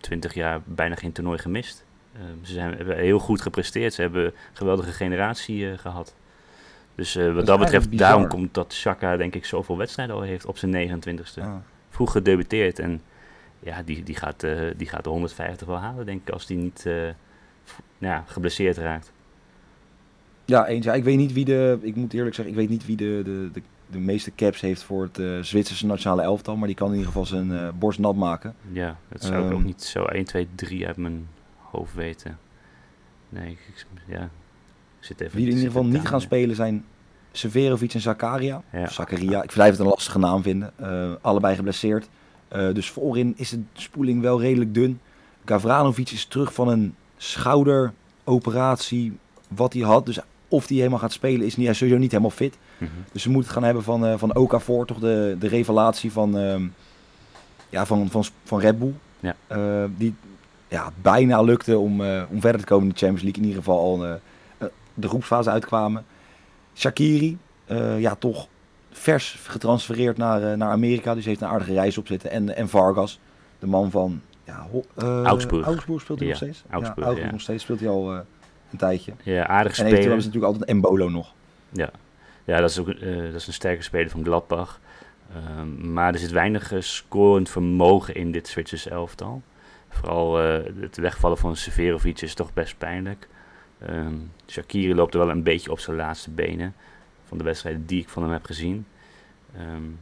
twintig 0.00 0.34
jaar 0.34 0.60
bijna 0.64 0.94
geen 0.94 1.12
toernooi 1.12 1.38
gemist. 1.38 1.84
Uh, 2.14 2.20
ze 2.42 2.52
zijn, 2.52 2.76
hebben 2.76 2.96
heel 2.96 3.18
goed 3.18 3.40
gepresteerd. 3.40 3.94
Ze 3.94 4.00
hebben 4.00 4.24
een 4.24 4.32
geweldige 4.52 4.92
generatie 4.92 5.58
uh, 5.58 5.78
gehad. 5.78 6.14
Dus 6.94 7.14
wat 7.14 7.34
dat, 7.34 7.46
dat 7.46 7.58
betreft, 7.58 7.90
bizar. 7.90 8.08
daarom 8.08 8.28
komt 8.28 8.54
dat 8.54 8.74
Chaka 8.74 9.16
denk 9.16 9.34
ik 9.34 9.44
zoveel 9.44 9.76
wedstrijden 9.76 10.14
al 10.14 10.22
heeft 10.22 10.46
op 10.46 10.58
zijn 10.58 11.02
29ste. 11.02 11.42
Ah. 11.42 11.54
Vroeg 11.90 12.12
gedebuteerd 12.12 12.78
en 12.78 13.02
ja, 13.58 13.82
die, 13.82 14.02
die, 14.02 14.14
gaat, 14.14 14.46
die 14.76 14.88
gaat 14.88 15.04
de 15.04 15.10
150 15.10 15.66
wel 15.66 15.76
halen 15.76 16.06
denk 16.06 16.20
ik 16.28 16.34
als 16.34 16.46
die 16.46 16.56
niet 16.56 16.86
ja, 17.98 18.24
geblesseerd 18.26 18.76
raakt. 18.76 19.12
Ja, 20.44 20.66
eens. 20.66 20.84
Ja, 20.84 20.94
ik 20.94 21.04
weet 21.04 21.16
niet 21.16 21.32
wie 21.32 21.44
de. 21.44 21.78
Ik 21.80 21.96
moet 21.96 22.12
eerlijk 22.12 22.34
zeggen, 22.34 22.54
ik 22.54 22.60
weet 22.60 22.70
niet 22.70 22.86
wie 22.86 22.96
de, 22.96 23.20
de, 23.24 23.48
de, 23.52 23.62
de 23.90 23.98
meeste 23.98 24.34
caps 24.34 24.60
heeft 24.60 24.82
voor 24.82 25.02
het 25.02 25.18
uh, 25.18 25.40
Zwitserse 25.40 25.86
nationale 25.86 26.22
elftal. 26.22 26.56
Maar 26.56 26.66
die 26.66 26.76
kan 26.76 26.86
in 26.86 26.92
ieder 26.92 27.08
geval 27.08 27.26
zijn 27.26 27.50
uh, 27.50 27.68
borst 27.78 27.98
nat 27.98 28.16
maken. 28.16 28.54
Ja, 28.72 28.96
dat 29.08 29.22
zou 29.22 29.42
um, 29.42 29.46
ik 29.46 29.54
ook 29.54 29.64
niet 29.64 29.82
zo 29.82 30.04
1, 30.04 30.24
2, 30.24 30.48
3 30.54 30.86
uit 30.86 30.96
mijn 30.96 31.28
hoofd 31.56 31.94
weten. 31.94 32.38
Nee, 33.28 33.50
ik, 33.50 33.86
ja. 34.06 34.22
Ik 34.98 35.08
zit 35.08 35.20
even. 35.20 35.36
Wie 35.36 35.46
in 35.46 35.52
ieder 35.52 35.66
geval 35.66 35.84
niet 35.84 36.08
gaan 36.08 36.20
spelen 36.20 36.56
zijn 36.56 36.84
Severovic 37.32 37.94
en 37.94 38.00
Zakaria. 38.00 38.62
Ja. 38.72 38.88
Zakaria, 38.88 39.42
ik 39.42 39.52
blijf 39.52 39.70
het 39.70 39.80
een 39.80 39.86
lastige 39.86 40.18
naam 40.18 40.42
vinden. 40.42 40.72
Uh, 40.80 41.12
allebei 41.20 41.56
geblesseerd. 41.56 42.08
dus 42.48 42.90
voorin 42.90 43.32
is 43.36 43.50
de 43.50 43.62
spoeling 43.72 44.20
wel 44.20 44.40
redelijk 44.40 44.74
dun. 44.74 45.00
Gavranovic 45.44 46.10
is 46.10 46.24
terug 46.24 46.54
van 46.54 46.68
een 46.68 46.94
schouderoperatie 47.16 49.18
wat 49.48 49.72
hij 49.72 49.82
had. 49.82 50.06
Dus 50.06 50.18
of 50.52 50.68
hij 50.68 50.76
helemaal 50.76 50.98
gaat 50.98 51.12
spelen 51.12 51.46
is 51.46 51.56
niet, 51.56 51.76
sowieso 51.76 51.98
niet 51.98 52.10
helemaal 52.10 52.30
fit. 52.30 52.58
Mhm. 52.78 52.90
Dus 53.12 53.24
we 53.24 53.30
moeten 53.30 53.48
het 53.48 53.58
gaan 53.58 53.66
hebben 53.66 53.82
van, 53.82 54.04
uh, 54.06 54.14
van 54.18 54.34
Okafor, 54.34 54.86
toch 54.86 54.98
de, 54.98 55.36
de 55.38 55.48
revelatie 55.48 56.12
van, 56.12 56.38
uh, 56.38 56.60
ja, 57.68 57.86
van, 57.86 58.10
van, 58.10 58.24
van 58.44 58.60
Red 58.60 58.78
Bull. 58.78 58.92
Ja. 59.20 59.36
Uh, 59.52 59.84
die 59.96 60.14
ja, 60.68 60.92
bijna 61.02 61.42
lukte 61.42 61.78
om, 61.78 62.00
uh, 62.00 62.22
om 62.30 62.40
verder 62.40 62.60
te 62.60 62.66
komen 62.66 62.86
in 62.86 62.92
de 62.92 62.98
Champions 62.98 63.22
League. 63.22 63.42
In 63.42 63.48
ieder 63.48 63.62
geval 63.62 63.78
al 63.78 64.20
de 64.94 65.08
groepsfase 65.08 65.50
uitkwamen. 65.50 66.04
Shakiri, 66.74 67.38
ja, 67.98 68.14
toch 68.14 68.46
vers 68.90 69.38
getransfereerd 69.46 70.16
naar, 70.16 70.56
naar 70.56 70.70
Amerika. 70.70 71.14
Dus 71.14 71.24
heeft 71.24 71.40
een 71.40 71.48
aardige 71.48 71.72
reis 71.72 71.98
op 71.98 72.06
zitten. 72.06 72.30
En, 72.30 72.56
en 72.56 72.68
Vargas, 72.68 73.20
de 73.58 73.66
man 73.66 73.90
van 73.90 74.20
ja, 74.44 74.66
Augsburg. 75.24 75.66
Augsburg 75.66 76.00
speelt 76.02 76.18
hij 76.18 76.28
ja, 76.28 76.34
nog 76.34 76.42
steeds. 76.42 76.64
Augsburg, 76.70 76.98
ja, 76.98 77.04
Augsburg 77.04 77.32
nog 77.32 77.40
steeds 77.40 77.62
speelt 77.62 77.80
hij 77.80 77.88
al 77.88 78.24
een 78.72 78.78
tijdje. 78.78 79.12
Ja, 79.22 79.46
aardig 79.46 79.66
En 79.66 79.74
speler. 79.74 79.92
eventueel 79.92 80.02
hebben 80.02 80.22
ze 80.22 80.28
natuurlijk 80.28 80.52
altijd 80.52 80.70
Embolo 80.70 81.08
nog. 81.08 81.32
Ja, 81.68 81.90
ja 82.44 82.60
dat, 82.60 82.70
is 82.70 82.78
ook, 82.78 82.88
uh, 82.88 83.22
dat 83.22 83.34
is 83.34 83.46
een 83.46 83.52
sterke 83.52 83.82
speler 83.82 84.10
van 84.10 84.24
Gladbach. 84.24 84.80
Um, 85.58 85.92
maar 85.92 86.12
er 86.12 86.18
zit 86.18 86.30
weinig 86.30 86.72
uh, 86.72 86.80
scorend 86.80 87.50
vermogen 87.50 88.14
in 88.14 88.32
dit 88.32 88.48
Zwitsers 88.48 88.88
elftal. 88.88 89.42
Vooral 89.88 90.44
uh, 90.44 90.64
het 90.80 90.96
wegvallen 90.96 91.38
van 91.38 91.56
Severovic 91.56 92.20
is 92.20 92.34
toch 92.34 92.52
best 92.52 92.78
pijnlijk. 92.78 93.28
Um, 93.90 94.30
Shakiri 94.46 94.94
loopt 94.94 95.14
er 95.14 95.20
wel 95.20 95.30
een 95.30 95.42
beetje 95.42 95.70
op 95.70 95.78
zijn 95.78 95.96
laatste 95.96 96.30
benen. 96.30 96.74
Van 97.24 97.38
de 97.38 97.44
wedstrijden 97.44 97.86
die 97.86 98.00
ik 98.00 98.08
van 98.08 98.22
hem 98.22 98.32
heb 98.32 98.44
gezien. 98.44 98.86
Um, 99.60 99.98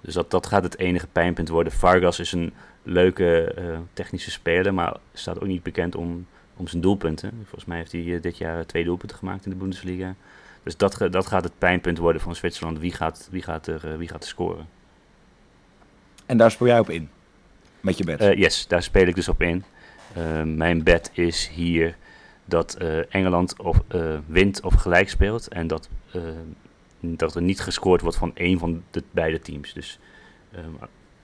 dus 0.00 0.14
dat, 0.14 0.30
dat 0.30 0.46
gaat 0.46 0.62
het 0.62 0.78
enige 0.78 1.06
pijnpunt 1.06 1.48
worden. 1.48 1.72
Vargas 1.72 2.20
is 2.20 2.32
een 2.32 2.52
leuke 2.82 3.54
technische 3.92 4.30
speler, 4.30 4.74
maar 4.74 4.96
staat 5.12 5.40
ook 5.40 5.46
niet 5.46 5.62
bekend 5.62 5.94
om 5.94 6.26
om 6.56 6.68
zijn 6.68 6.82
doelpunten. 6.82 7.32
Volgens 7.42 7.64
mij 7.64 7.76
heeft 7.76 7.92
hij 7.92 8.00
uh, 8.00 8.22
dit 8.22 8.38
jaar 8.38 8.66
twee 8.66 8.84
doelpunten 8.84 9.16
gemaakt 9.16 9.44
in 9.44 9.50
de 9.50 9.56
Bundesliga. 9.56 10.14
Dus 10.62 10.76
dat, 10.76 10.98
dat 11.10 11.26
gaat 11.26 11.44
het 11.44 11.58
pijnpunt 11.58 11.98
worden 11.98 12.22
van 12.22 12.34
Zwitserland. 12.34 12.78
Wie 12.78 12.92
gaat, 12.92 13.28
wie 13.30 13.42
gaat, 13.42 13.66
er, 13.66 13.84
uh, 13.84 13.96
wie 13.96 14.08
gaat 14.08 14.22
er 14.22 14.28
scoren? 14.28 14.68
En 16.26 16.36
daar 16.36 16.50
speel 16.50 16.66
jij 16.66 16.78
op 16.78 16.90
in? 16.90 17.08
Met 17.80 17.98
je 17.98 18.04
bed? 18.04 18.20
Uh, 18.20 18.34
yes, 18.34 18.66
daar 18.66 18.82
speel 18.82 19.06
ik 19.06 19.14
dus 19.14 19.28
op 19.28 19.42
in. 19.42 19.64
mijn 20.56 20.82
bed 20.82 21.10
is 21.12 21.48
hier 21.48 21.96
dat 22.44 22.74
Engeland 23.08 23.58
of, 23.58 23.82
wint 24.26 24.62
of 24.62 24.74
gelijk 24.74 25.08
speelt. 25.08 25.48
En 25.48 25.66
dat, 25.66 25.88
dat 27.00 27.34
er 27.34 27.42
niet 27.42 27.60
gescoord 27.60 28.00
wordt 28.00 28.16
van 28.16 28.36
één 28.36 28.58
van 28.58 28.82
de 28.90 29.02
beide 29.10 29.40
teams. 29.40 29.72
Dus 29.72 29.98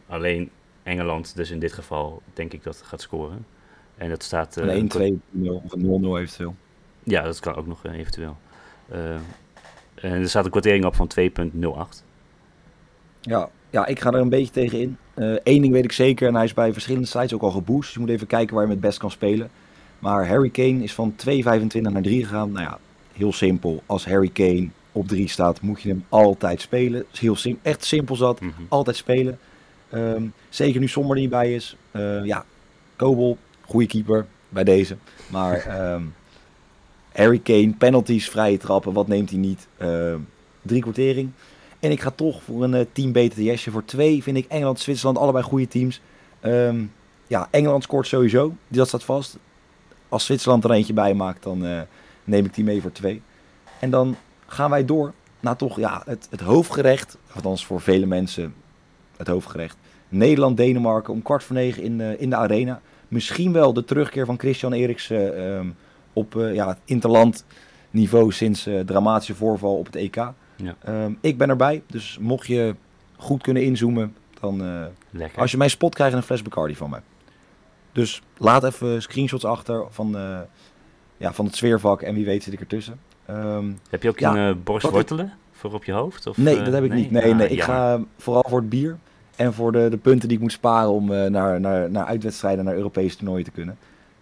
alleen 0.06 0.50
Engeland, 0.82 1.36
dus 1.36 1.50
in 1.50 1.58
dit 1.58 1.72
geval, 1.72 2.22
denk 2.32 2.52
ik 2.52 2.62
dat 2.62 2.82
gaat 2.84 3.00
scoren. 3.00 3.46
En 4.02 4.08
dat 4.08 4.22
staat... 4.22 4.58
Uh, 4.58 4.74
een 4.74 5.20
1-2-0 5.30 5.48
of 5.64 5.72
een 5.72 6.04
0-0 6.04 6.18
eventueel. 6.18 6.54
Ja, 7.02 7.22
dat 7.22 7.40
kan 7.40 7.54
ook 7.54 7.66
nog 7.66 7.86
uh, 7.86 7.98
eventueel. 7.98 8.36
Uh, 8.92 9.14
en 9.94 10.12
er 10.12 10.28
staat 10.28 10.44
een 10.44 10.50
kwartering 10.50 10.84
op 10.84 10.94
van 10.94 11.10
2,08. 11.20 12.04
Ja, 13.20 13.48
ja, 13.70 13.86
ik 13.86 14.00
ga 14.00 14.10
er 14.10 14.20
een 14.20 14.28
beetje 14.28 14.52
tegen 14.52 14.80
in. 14.80 14.96
Eén 15.42 15.62
ding 15.62 15.72
weet 15.72 15.84
ik 15.84 15.92
zeker, 15.92 16.28
en 16.28 16.34
hij 16.34 16.44
is 16.44 16.54
bij 16.54 16.72
verschillende 16.72 17.06
sites 17.06 17.34
ook 17.34 17.42
al 17.42 17.50
geboost. 17.50 17.82
Dus 17.82 17.92
je 17.92 18.00
moet 18.00 18.08
even 18.08 18.26
kijken 18.26 18.54
waar 18.54 18.64
je 18.64 18.70
met 18.70 18.80
best 18.80 18.98
kan 18.98 19.10
spelen. 19.10 19.50
Maar 19.98 20.28
Harry 20.28 20.50
Kane 20.50 20.82
is 20.82 20.94
van 20.94 21.14
2,25 21.28 21.80
naar 21.80 22.02
3 22.02 22.24
gegaan. 22.24 22.52
Nou 22.52 22.64
ja, 22.64 22.78
heel 23.12 23.32
simpel. 23.32 23.82
Als 23.86 24.06
Harry 24.06 24.30
Kane 24.32 24.68
op 24.92 25.08
3 25.08 25.28
staat, 25.28 25.60
moet 25.60 25.82
je 25.82 25.88
hem 25.88 26.04
altijd 26.08 26.60
spelen. 26.60 27.04
is 27.12 27.18
heel 27.18 27.36
sim 27.36 27.58
echt 27.62 27.84
simpel 27.84 28.16
zat. 28.16 28.40
Mm 28.40 28.52
-hmm. 28.56 28.66
Altijd 28.68 28.96
spelen. 28.96 29.38
Um, 29.94 30.32
zeker 30.48 30.80
nu 30.80 30.88
Sommer 30.88 31.16
niet 31.16 31.30
bij 31.30 31.54
is. 31.54 31.76
Uh, 31.92 32.24
ja, 32.24 32.44
Kobel, 32.96 33.38
goede 33.72 33.86
keeper 33.86 34.26
bij 34.48 34.64
deze. 34.64 34.96
Maar 35.30 35.92
um, 35.94 36.14
Harry 37.20 37.38
Kane, 37.38 37.74
penalties, 37.78 38.30
vrije 38.30 38.58
trappen, 38.58 38.92
wat 38.92 39.08
neemt 39.08 39.30
hij 39.30 39.38
niet? 39.38 39.66
Uh, 39.82 40.14
drie 40.62 40.80
kwartering. 40.80 41.30
En 41.80 41.90
ik 41.90 42.00
ga 42.00 42.10
toch 42.10 42.42
voor 42.42 42.64
een 42.64 42.74
uh, 42.74 42.80
team 42.92 43.12
BTTS'je. 43.12 43.70
Voor 43.70 43.84
twee 43.84 44.22
vind 44.22 44.36
ik 44.36 44.46
Engeland, 44.48 44.80
Zwitserland 44.80 45.18
allebei 45.18 45.44
goede 45.44 45.68
teams. 45.68 46.00
Um, 46.44 46.92
ja, 47.26 47.48
Engeland 47.50 47.82
scoort 47.82 48.06
sowieso. 48.06 48.54
Dat 48.68 48.88
staat 48.88 49.04
vast. 49.04 49.36
Als 50.08 50.24
Zwitserland 50.24 50.64
er 50.64 50.70
eentje 50.70 50.92
bij 50.92 51.14
maakt, 51.14 51.42
dan 51.42 51.64
uh, 51.64 51.80
neem 52.24 52.44
ik 52.44 52.54
die 52.54 52.64
mee 52.64 52.80
voor 52.80 52.92
twee. 52.92 53.22
En 53.78 53.90
dan 53.90 54.16
gaan 54.46 54.70
wij 54.70 54.84
door 54.84 55.12
naar 55.40 55.56
toch 55.56 55.76
ja, 55.76 56.02
het, 56.04 56.26
het 56.30 56.40
hoofdgerecht. 56.40 57.16
Althans 57.34 57.66
voor 57.66 57.80
vele 57.80 58.06
mensen 58.06 58.54
het 59.16 59.28
hoofdgerecht. 59.28 59.76
Nederland-Denemarken 60.08 61.12
om 61.12 61.22
kwart 61.22 61.44
voor 61.44 61.56
negen 61.56 61.82
in, 61.82 61.98
uh, 61.98 62.20
in 62.20 62.30
de 62.30 62.36
arena 62.36 62.80
misschien 63.12 63.52
wel 63.52 63.72
de 63.72 63.84
terugkeer 63.84 64.26
van 64.26 64.38
Christian 64.38 64.72
Eriksen 64.72 65.38
uh, 65.38 65.56
um, 65.56 65.76
op 66.12 66.34
uh, 66.34 66.54
ja, 66.54 66.68
het 66.68 66.78
interland 66.84 67.44
niveau 67.90 68.32
sinds 68.32 68.66
uh, 68.66 68.80
dramatische 68.80 69.34
voorval 69.34 69.76
op 69.76 69.86
het 69.86 69.96
EK. 69.96 70.16
Ja. 70.16 70.76
Um, 70.88 71.18
ik 71.20 71.38
ben 71.38 71.48
erbij, 71.48 71.82
dus 71.86 72.18
mocht 72.20 72.46
je 72.46 72.74
goed 73.16 73.42
kunnen 73.42 73.62
inzoomen, 73.62 74.16
dan 74.40 74.62
als 75.36 75.50
je 75.50 75.56
mijn 75.56 75.70
spot 75.70 75.94
krijgt 75.94 76.16
een 76.16 76.22
fles 76.22 76.42
Bacardi 76.42 76.76
van 76.76 76.90
mij. 76.90 77.00
Dus 77.92 78.22
laat 78.36 78.64
even 78.64 79.02
screenshots 79.02 79.44
achter 79.44 79.84
van, 79.90 80.16
ja, 81.16 81.32
van 81.32 81.44
het 81.44 81.56
sfeervak 81.56 82.02
en 82.02 82.14
wie 82.14 82.24
weet 82.24 82.42
zit 82.42 82.52
ik 82.52 82.60
ertussen. 82.60 83.00
Um, 83.30 83.78
heb 83.90 84.02
je 84.02 84.08
ook 84.08 84.18
ja, 84.18 84.36
een 84.36 84.62
borst 84.62 84.90
wortelen 84.90 85.32
voor 85.52 85.72
op 85.72 85.84
je 85.84 85.92
hoofd? 85.92 86.26
Of, 86.26 86.36
nee, 86.36 86.62
dat 86.62 86.72
heb 86.72 86.84
ik 86.84 86.90
nee? 86.90 87.00
niet. 87.00 87.10
Nee, 87.10 87.34
nee. 87.34 87.46
Ah, 87.46 87.52
ik 87.52 87.62
ga 87.62 88.00
vooral 88.16 88.44
voor 88.48 88.58
het 88.58 88.68
bier. 88.68 88.98
En 89.36 89.54
voor 89.54 89.72
de, 89.72 89.88
de 89.90 89.96
punten 89.96 90.28
die 90.28 90.36
ik 90.36 90.42
moet 90.42 90.52
sparen 90.52 90.90
om 90.90 91.12
uh, 91.12 91.26
naar, 91.26 91.60
naar, 91.60 91.90
naar 91.90 92.04
uitwedstrijden, 92.04 92.64
naar 92.64 92.74
Europese 92.74 93.16
toernooien 93.16 93.44
te 93.44 93.50
kunnen. 93.50 93.76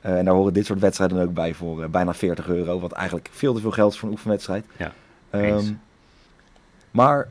Uh, 0.07 0.19
en 0.19 0.25
daar 0.25 0.35
horen 0.35 0.53
dit 0.53 0.67
soort 0.67 0.81
wedstrijden 0.81 1.23
ook 1.23 1.35
bij 1.35 1.55
voor 1.55 1.83
uh, 1.83 1.89
bijna 1.89 2.15
40 2.15 2.49
euro. 2.49 2.81
Wat 2.81 2.93
eigenlijk 2.93 3.29
veel 3.33 3.55
te 3.55 3.61
veel 3.61 3.71
geld 3.71 3.93
is 3.93 3.99
voor 3.99 4.09
een 4.09 4.15
oefenwedstrijd. 4.15 4.65
Ja, 4.77 4.93
um, 5.31 5.81
maar 6.91 7.29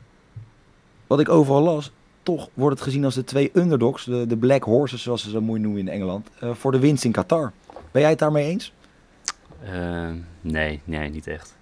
wat 1.06 1.20
ik 1.20 1.28
overal 1.28 1.62
las, 1.62 1.92
toch 2.22 2.48
wordt 2.54 2.74
het 2.74 2.84
gezien 2.84 3.04
als 3.04 3.14
de 3.14 3.24
twee 3.24 3.50
underdogs, 3.54 4.04
de, 4.04 4.26
de 4.26 4.36
Black 4.36 4.62
Horses 4.62 5.02
zoals 5.02 5.22
ze 5.22 5.30
zo 5.30 5.40
mooi 5.40 5.60
noemen 5.60 5.80
in 5.80 5.88
Engeland, 5.88 6.28
uh, 6.44 6.50
voor 6.54 6.72
de 6.72 6.78
winst 6.78 7.04
in 7.04 7.12
Qatar. 7.12 7.52
Ben 7.90 8.00
jij 8.00 8.10
het 8.10 8.18
daarmee 8.18 8.48
eens? 8.48 8.72
Nee, 10.40 10.80
nee, 10.84 11.10
niet 11.10 11.26
echt. 11.26 11.58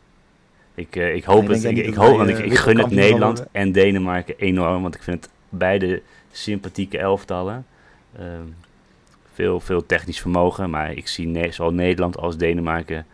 Ik, 0.79 0.97
ik 0.97 1.25
hoop 1.25 1.49
Nee, 1.49 1.57
het. 1.57 1.65
Ik, 1.65 1.77
ik, 1.77 1.95
hoop, 1.95 2.17
want 2.17 2.29
ik, 2.29 2.39
eh, 2.39 2.45
ik 2.45 2.55
gun 2.55 2.79
het 2.79 2.91
Nederland 2.91 3.45
en 3.53 3.73
Denemarken 3.73 4.35
enorm. 4.39 4.83
Want 4.83 4.95
ik 4.95 5.03
vind 5.03 5.25
het 5.25 5.33
beide 5.49 6.02
sympathieke 6.33 6.99
elftallen. 6.99 7.67
Ehm, 8.17 8.47
veel, 9.33 9.61
veel 9.61 9.87
technisch 9.87 10.21
vermogen. 10.21 10.71
Maar 10.71 10.93
ik 10.93 11.09
zie 11.09 11.26
ne 11.26 11.52
zowel 11.52 11.73
Nederland 11.73 12.17
als 12.17 12.37
Denemarken 12.37 13.07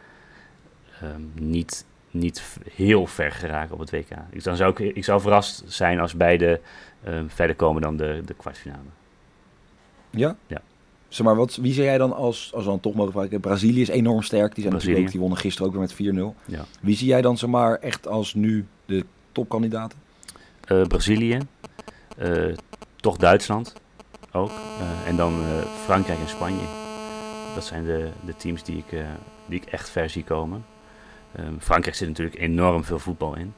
ehm, 1.01 1.21
niet, 1.35 1.85
niet 2.11 2.59
heel 2.75 3.07
ver 3.07 3.33
geraken 3.33 3.75
op 3.75 3.81
het 3.81 3.91
WK. 3.91 4.09
Ik, 4.31 4.45
dan 4.45 4.57
zou 4.57 4.71
ik, 4.71 4.97
ik 4.97 5.05
zou 5.05 5.21
verrast 5.21 5.63
zijn 5.67 6.01
als 6.01 6.15
beide 6.15 6.61
ehm, 7.05 7.25
verder 7.29 7.57
komen 7.57 7.83
dan 7.83 7.97
de, 7.97 8.23
de 8.25 8.35
kwartfinale. 8.35 8.89
Ja? 10.11 10.37
Ja. 10.47 10.61
Zeg 11.09 11.27
maar, 11.27 11.37
wat, 11.37 11.57
wie 11.57 11.73
zie 11.73 11.83
jij 11.83 11.99
dan 11.99 12.13
als, 12.13 12.51
als 12.55 12.65
we 12.65 12.71
dan 12.71 12.81
toch 12.81 12.95
mogen 12.95 13.13
vragen, 13.13 13.41
Brazilië 13.41 13.81
is 13.81 13.89
enorm 13.89 14.23
sterk. 14.23 14.55
Die, 14.55 14.63
zijn 14.63 14.69
Brazilië. 14.69 14.93
natuurlijk 14.93 15.07
ook, 15.07 15.13
die 15.13 15.21
wonnen 15.21 15.39
gisteren 15.39 15.69
ook 15.69 15.97
weer 15.97 16.15
met 16.17 16.35
4-0. 16.35 16.45
Ja. 16.47 16.65
Wie 16.81 16.97
zie 16.97 17.09
jij 17.09 17.23
dan 17.23 17.39
zeg 17.39 17.51
maar 17.51 17.79
echt 17.79 18.07
als 18.07 18.35
nu 18.35 18.67
de 18.87 19.05
topkandidaten? 19.33 19.99
Eh, 20.65 20.83
Brazilië, 20.83 21.39
toch 22.97 23.17
Duitsland 23.17 23.75
ook. 24.33 24.51
Eh, 24.51 25.09
en 25.09 25.17
dan 25.17 25.33
eh, 25.41 25.47
Frankrijk 25.85 26.19
en 26.19 26.29
Spanje. 26.29 26.65
Dat 27.55 27.65
zijn 27.65 27.85
de, 27.85 28.09
de 28.27 28.37
teams 28.37 28.63
die 28.63 28.77
ik, 28.87 28.93
eh, 28.93 29.05
die 29.47 29.61
ik 29.61 29.69
echt 29.69 29.89
ver 29.91 30.11
zie 30.11 30.25
komen. 30.25 30.65
Ehm, 31.37 31.59
Frankrijk 31.59 31.97
zit 31.97 32.09
natuurlijk 32.09 32.39
enorm 32.39 32.85
veel 32.85 32.99
voetbal 32.99 33.37
in. 33.37 33.55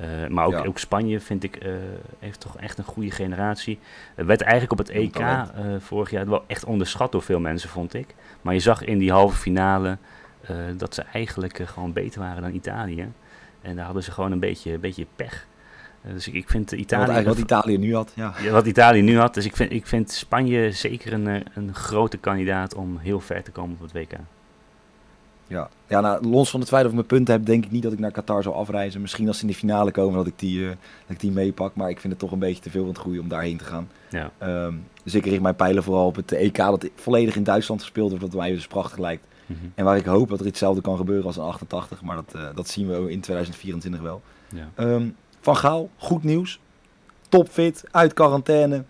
Eh, 0.00 0.26
maar 0.28 0.46
ook, 0.46 0.52
Ja. 0.52 0.64
ook 0.64 0.78
Spanje 0.78 1.20
vind 1.20 1.44
ik, 1.44 1.56
eh, 1.56 1.72
heeft 2.18 2.40
toch 2.40 2.56
echt 2.56 2.78
een 2.78 2.84
goede 2.84 3.10
generatie. 3.10 3.78
Het 4.14 4.26
werd 4.26 4.40
eigenlijk 4.40 4.72
op 4.72 4.78
het 4.78 4.88
EK 4.88 5.16
eh, 5.18 5.44
vorig 5.78 6.10
jaar 6.10 6.28
wel 6.28 6.44
echt 6.46 6.64
onderschat 6.64 7.12
door 7.12 7.22
veel 7.22 7.40
mensen, 7.40 7.68
vond 7.68 7.94
ik. 7.94 8.14
Maar 8.42 8.54
je 8.54 8.60
zag 8.60 8.84
in 8.84 8.98
die 8.98 9.12
halve 9.12 9.36
finale 9.36 9.98
eh, 10.40 10.56
dat 10.76 10.94
ze 10.94 11.02
eigenlijk 11.02 11.58
eh, 11.58 11.66
gewoon 11.66 11.92
beter 11.92 12.20
waren 12.20 12.42
dan 12.42 12.54
Italië. 12.54 13.12
En 13.62 13.76
daar 13.76 13.84
hadden 13.84 14.02
ze 14.02 14.10
gewoon 14.12 14.32
een 14.32 14.40
beetje, 14.40 14.72
een 14.72 14.80
beetje 14.80 15.06
pech. 15.16 15.46
Eh, 16.04 16.12
dus 16.12 16.28
ik, 16.28 16.34
ik 16.34 16.48
vind 16.48 16.72
Italië... 16.72 17.24
wat 17.24 17.38
Italië 17.38 17.78
nu 17.78 17.94
had. 17.94 18.12
Ja. 18.14 18.34
Ja, 18.42 18.50
wat 18.52 18.66
Italië 18.66 19.02
nu 19.02 19.18
had. 19.18 19.34
Dus 19.34 19.44
ik 19.44 19.56
vind, 19.56 19.72
ik 19.72 19.86
vind 19.86 20.10
Spanje 20.10 20.72
zeker 20.72 21.12
een, 21.12 21.26
eh, 21.28 21.40
een 21.54 21.74
grote 21.74 22.16
kandidaat 22.16 22.74
om 22.74 22.98
heel 22.98 23.20
ver 23.20 23.42
te 23.42 23.50
komen 23.50 23.76
op 23.80 23.82
het 23.82 23.92
WK. 23.92 24.12
Ja, 25.46 25.68
ja 25.86 26.00
nou, 26.00 26.26
los 26.26 26.50
van 26.50 26.60
het 26.60 26.68
feit 26.68 26.82
dat 26.82 26.90
ik 26.90 26.96
mijn 26.96 27.08
punten 27.08 27.34
heb, 27.34 27.46
denk 27.46 27.64
ik 27.64 27.70
niet 27.70 27.82
dat 27.82 27.92
ik 27.92 27.98
naar 27.98 28.10
Qatar 28.10 28.42
zou 28.42 28.54
afreizen. 28.54 29.00
Misschien 29.00 29.26
als 29.28 29.36
ze 29.36 29.42
in 29.42 29.48
de 29.48 29.54
finale 29.54 29.90
komen 29.90 30.14
dat 30.14 30.26
ik 30.26 30.38
die, 30.38 30.62
eh, 30.62 30.68
dat 30.68 30.76
ik 31.08 31.20
die 31.20 31.30
meepak. 31.30 31.74
Maar 31.74 31.90
ik 31.90 32.00
vind 32.00 32.12
het 32.12 32.22
toch 32.22 32.32
een 32.32 32.38
beetje 32.38 32.62
te 32.62 32.70
veel 32.70 32.80
van 32.80 32.90
het 32.92 32.98
goede 32.98 33.20
om 33.20 33.28
daarheen 33.28 33.56
te 33.56 33.64
gaan. 33.64 33.88
Ja, 34.10 34.30
Ehm, 34.38 34.74
dus 35.02 35.14
ik 35.14 35.24
richt 35.24 35.40
mijn 35.42 35.56
pijlen 35.56 35.82
vooral 35.82 36.06
op 36.06 36.16
het 36.16 36.32
EK 36.32 36.56
dat 36.56 36.88
volledig 36.94 37.36
in 37.36 37.42
Duitsland 37.44 37.80
gespeeld 37.80 38.08
wordt. 38.10 38.24
Wat 38.24 38.34
mij 38.34 38.50
dus 38.50 38.66
prachtig 38.66 38.98
lijkt. 38.98 39.26
Mhm. 39.46 39.58
En 39.74 39.84
waar 39.84 39.96
ik 39.96 40.04
hoop 40.04 40.28
dat 40.28 40.40
er 40.40 40.46
hetzelfde 40.46 40.80
kan 40.80 40.96
gebeuren 40.96 41.26
als 41.26 41.36
in 41.36 41.42
88. 41.42 42.02
Maar 42.02 42.16
dat, 42.16 42.54
dat 42.54 42.68
zien 42.68 42.88
we 42.88 43.10
in 43.10 43.20
2024 43.20 44.00
wel. 44.00 44.22
ja. 44.48 44.68
Ehm, 44.74 45.06
van 45.44 45.56
Gaal, 45.56 45.90
goed 45.96 46.24
nieuws. 46.24 46.60
Topfit, 47.28 47.84
uit 47.90 48.12
quarantaine. 48.12 48.84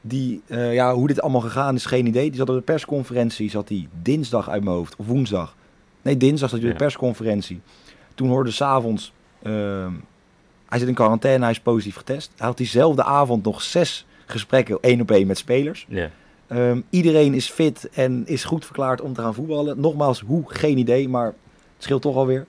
die, 0.00 0.42
uh, 0.46 0.74
ja, 0.74 0.94
hoe 0.94 1.06
dit 1.06 1.20
allemaal 1.20 1.40
gegaan 1.40 1.74
is, 1.74 1.86
geen 1.86 2.06
idee. 2.06 2.28
Die 2.28 2.38
zat 2.38 2.48
op 2.48 2.54
de 2.54 2.60
persconferentie, 2.60 3.50
zat 3.50 3.68
hij 3.68 3.88
dinsdag 4.02 4.48
uit 4.48 4.64
mijn 4.64 4.76
hoofd, 4.76 4.96
of 4.96 5.06
woensdag. 5.06 5.56
Nee, 6.02 6.16
dinsdag 6.16 6.50
zat 6.50 6.58
hij 6.60 6.68
op 6.68 6.78
de 6.78 6.84
persconferentie. 6.84 7.60
Toen 8.14 8.28
hoorde 8.28 8.50
s'avonds, 8.50 9.12
uh, 9.42 9.86
hij 10.68 10.78
zit 10.78 10.88
in 10.88 10.94
quarantaine, 10.94 11.42
hij 11.42 11.52
is 11.52 11.60
positief 11.60 11.96
getest. 11.96 12.32
Hij 12.36 12.46
had 12.46 12.56
diezelfde 12.56 13.04
avond 13.04 13.44
nog 13.44 13.62
zes 13.62 14.06
gesprekken, 14.26 14.78
één 14.80 15.00
op 15.00 15.10
één 15.10 15.26
met 15.26 15.38
spelers. 15.38 15.86
Ja. 15.88 16.10
Um, 16.52 16.84
iedereen 16.90 17.34
is 17.34 17.50
fit 17.50 17.88
en 17.92 18.26
is 18.26 18.44
goed 18.44 18.64
verklaard 18.64 19.00
om 19.00 19.12
te 19.12 19.20
gaan 19.20 19.34
voetballen. 19.34 19.80
Nogmaals, 19.80 20.20
hoe, 20.20 20.42
geen 20.46 20.78
idee, 20.78 21.08
maar 21.08 21.26
het 21.26 21.34
scheelt 21.78 22.02
toch 22.02 22.16
alweer. 22.16 22.46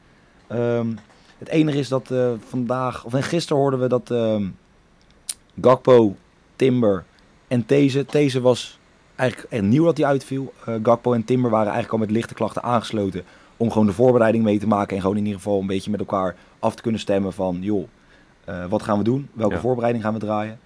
Um, 0.52 0.98
het 1.42 1.50
enige 1.50 1.78
is 1.78 1.88
dat 1.88 2.10
uh, 2.12 2.32
vandaag, 2.48 3.04
of 3.04 3.14
gisteren 3.14 3.62
hoorden 3.62 3.80
we 3.80 3.88
dat 3.88 4.10
um, 4.10 4.58
Gakpo, 5.62 6.16
Timber 6.56 7.04
en 7.48 7.66
These. 7.66 8.06
These 8.06 8.42
was 8.42 8.80
eigenlijk 9.16 9.52
echt 9.52 9.64
nieuw 9.64 9.84
dat 9.84 9.98
hij 9.98 10.06
uitviel. 10.06 10.54
Uh, 10.70 10.76
Gakpo 10.84 11.14
en 11.14 11.24
Timber 11.24 11.52
waren 11.52 11.72
eigenlijk 11.72 11.94
al 11.94 12.08
met 12.08 12.16
lichte 12.16 12.34
klachten 12.34 12.64
aangesloten. 12.64 13.24
Om 13.58 13.72
gewoon 13.72 13.88
de 13.88 13.94
voorbereiding 13.94 14.44
mee 14.44 14.60
te 14.60 14.68
maken. 14.68 14.96
En 14.96 15.02
gewoon 15.02 15.18
in 15.18 15.26
ieder 15.26 15.42
geval 15.42 15.60
een 15.60 15.68
beetje 15.68 15.92
met 15.92 16.00
elkaar 16.00 16.36
af 16.60 16.76
te 16.76 16.82
kunnen 16.82 17.02
stemmen 17.02 17.34
van... 17.34 17.58
joh, 17.62 17.88
uh, 18.50 18.66
wat 18.66 18.84
gaan 18.84 18.98
we 18.98 19.04
doen? 19.04 19.30
Welke 19.34 19.54
ja. 19.54 19.60
voorbereiding 19.60 20.04
gaan 20.04 20.14
we 20.14 20.20
draaien? 20.20 20.60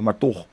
Maar 0.00 0.18
toch, 0.18 0.46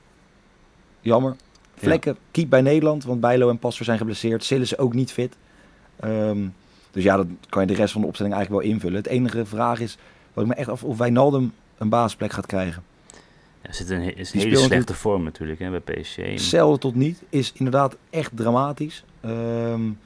jammer. 1.00 1.36
Vlekken, 1.74 2.12
ja. 2.12 2.18
keep 2.30 2.50
bij 2.50 2.60
Nederland. 2.60 3.04
Want 3.04 3.20
Bijlo 3.20 3.48
en 3.48 3.58
Passer 3.58 3.84
zijn 3.84 3.98
geblesseerd. 3.98 4.44
Sillen 4.44 4.66
ze 4.66 4.78
ook 4.78 4.94
niet 4.94 5.12
fit. 5.12 5.36
Um, 6.04 6.54
dus 6.92 7.02
ja, 7.02 7.16
dan 7.16 7.38
kan 7.48 7.62
je 7.62 7.68
de 7.68 7.74
rest 7.74 7.92
van 7.92 8.00
de 8.00 8.06
opstelling 8.06 8.34
eigenlijk 8.34 8.64
wel 8.64 8.72
invullen. 8.72 8.96
Het 8.96 9.06
enige 9.06 9.46
vraag 9.46 9.80
is, 9.80 9.98
wat 10.32 10.44
ik 10.44 10.50
me 10.50 10.56
echt 10.56 10.68
af 10.68 10.84
of 10.84 10.98
Wijnaldum 10.98 11.52
een 11.78 11.88
basisplek 11.88 12.32
gaat 12.32 12.46
krijgen. 12.46 12.82
Ja, 13.62 13.72
zit 13.72 13.90
een, 13.90 14.16
is 14.16 14.34
een 14.34 14.40
hele 14.40 14.56
slechte 14.56 14.94
vorm 14.94 15.24
natuurlijk 15.24 15.58
hè, 15.58 15.70
bij 15.70 16.00
PSG. 16.00 16.18
Zelden 16.34 16.80
tot 16.80 16.94
niet. 16.94 17.22
Is 17.28 17.52
inderdaad 17.54 17.96
echt 18.10 18.30
dramatisch. 18.34 19.04
Ik 19.20 19.28
um, 19.28 19.98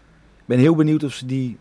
ben 0.45 0.59
heel 0.59 0.75
benieuwd 0.75 1.05
of 1.05 1.12
ze 1.12 1.26
die 1.26 1.57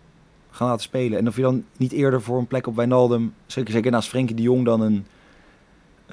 gaan 0.52 0.68
laten 0.68 0.84
spelen. 0.84 1.20
En 1.20 1.28
of 1.28 1.36
je 1.36 1.42
dan 1.42 1.66
niet 1.78 1.92
eerder 1.92 2.22
voor 2.22 2.38
een 2.38 2.48
plek 2.48 2.68
op 2.68 2.76
Wijnaldum, 2.76 3.34
zeker, 3.46 3.74
zeker 3.74 3.92
naast 3.92 4.10
Frenkie 4.10 4.36
de 4.36 4.42
Jong, 4.42 4.66
dan 4.66 4.82
een 4.82 5.06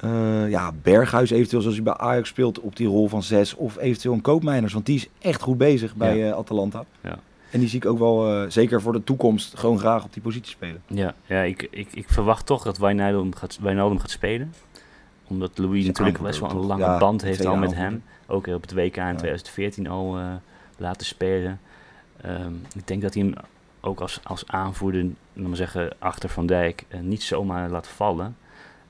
uh, 0.03 0.49
ja, 0.49 0.71
Berghuis 0.81 1.29
eventueel, 1.29 1.61
zoals 1.61 1.75
hij 1.75 1.85
bij 1.85 1.97
Ajax 1.97 2.29
speelt, 2.29 2.59
op 2.59 2.75
die 2.75 2.87
rol 2.87 3.07
van 3.07 3.23
zes. 3.23 3.55
Of 3.55 3.77
eventueel 3.77 4.13
een 4.13 4.21
Koopmeiners, 4.21 4.73
want 4.73 4.85
die 4.85 4.95
is 4.95 5.07
echt 5.19 5.41
goed 5.41 5.57
bezig 5.57 5.95
bij 5.95 6.17
ja. 6.17 6.27
uh, 6.27 6.33
Atalanta. 6.33 6.85
Ja. 7.01 7.19
En 7.53 7.59
die 7.59 7.67
zie 7.67 7.79
ik 7.79 7.85
ook 7.85 7.99
wel, 7.99 8.43
uh, 8.43 8.49
zeker 8.49 8.81
voor 8.81 8.93
de 8.93 9.03
toekomst, 9.03 9.57
gewoon 9.57 9.79
graag 9.79 10.03
op 10.03 10.13
die 10.13 10.21
positie 10.21 10.51
spelen. 10.51 10.83
Ja, 10.87 11.13
ja 11.25 11.41
ik, 11.41 11.67
ik, 11.71 11.87
ik 11.93 12.09
verwacht 12.09 12.45
toch 12.45 12.63
dat 12.63 12.77
Wijnaldum 12.77 13.35
gaat, 13.35 13.57
Wijnaldum 13.61 13.99
gaat 13.99 14.09
spelen. 14.09 14.53
Omdat 15.27 15.57
Louis 15.57 15.85
natuurlijk 15.85 16.21
best 16.21 16.39
wel 16.39 16.49
een 16.49 16.65
lange 16.65 16.83
ja, 16.83 16.97
band 16.97 17.21
heeft 17.21 17.45
al 17.45 17.55
met 17.55 17.75
hem. 17.75 18.03
Ook 18.27 18.47
op 18.47 18.61
het 18.61 18.73
WK 18.73 18.95
in 18.95 19.03
ja. 19.03 19.15
2014 19.15 19.87
al 19.87 20.19
uh, 20.19 20.33
laten 20.77 21.05
spelen. 21.05 21.59
Um, 22.25 22.61
ik 22.75 22.87
denk 22.87 23.01
dat 23.01 23.13
hij 23.13 23.23
hem 23.23 23.33
ook 23.81 23.99
als, 23.99 24.19
als 24.23 24.47
aanvoerder, 24.47 25.05
maar 25.33 25.55
zeggen, 25.55 25.89
achter 25.99 26.29
Van 26.29 26.45
Dijk, 26.45 26.85
uh, 26.89 26.99
niet 26.99 27.23
zomaar 27.23 27.69
laat 27.69 27.87
vallen. 27.87 28.37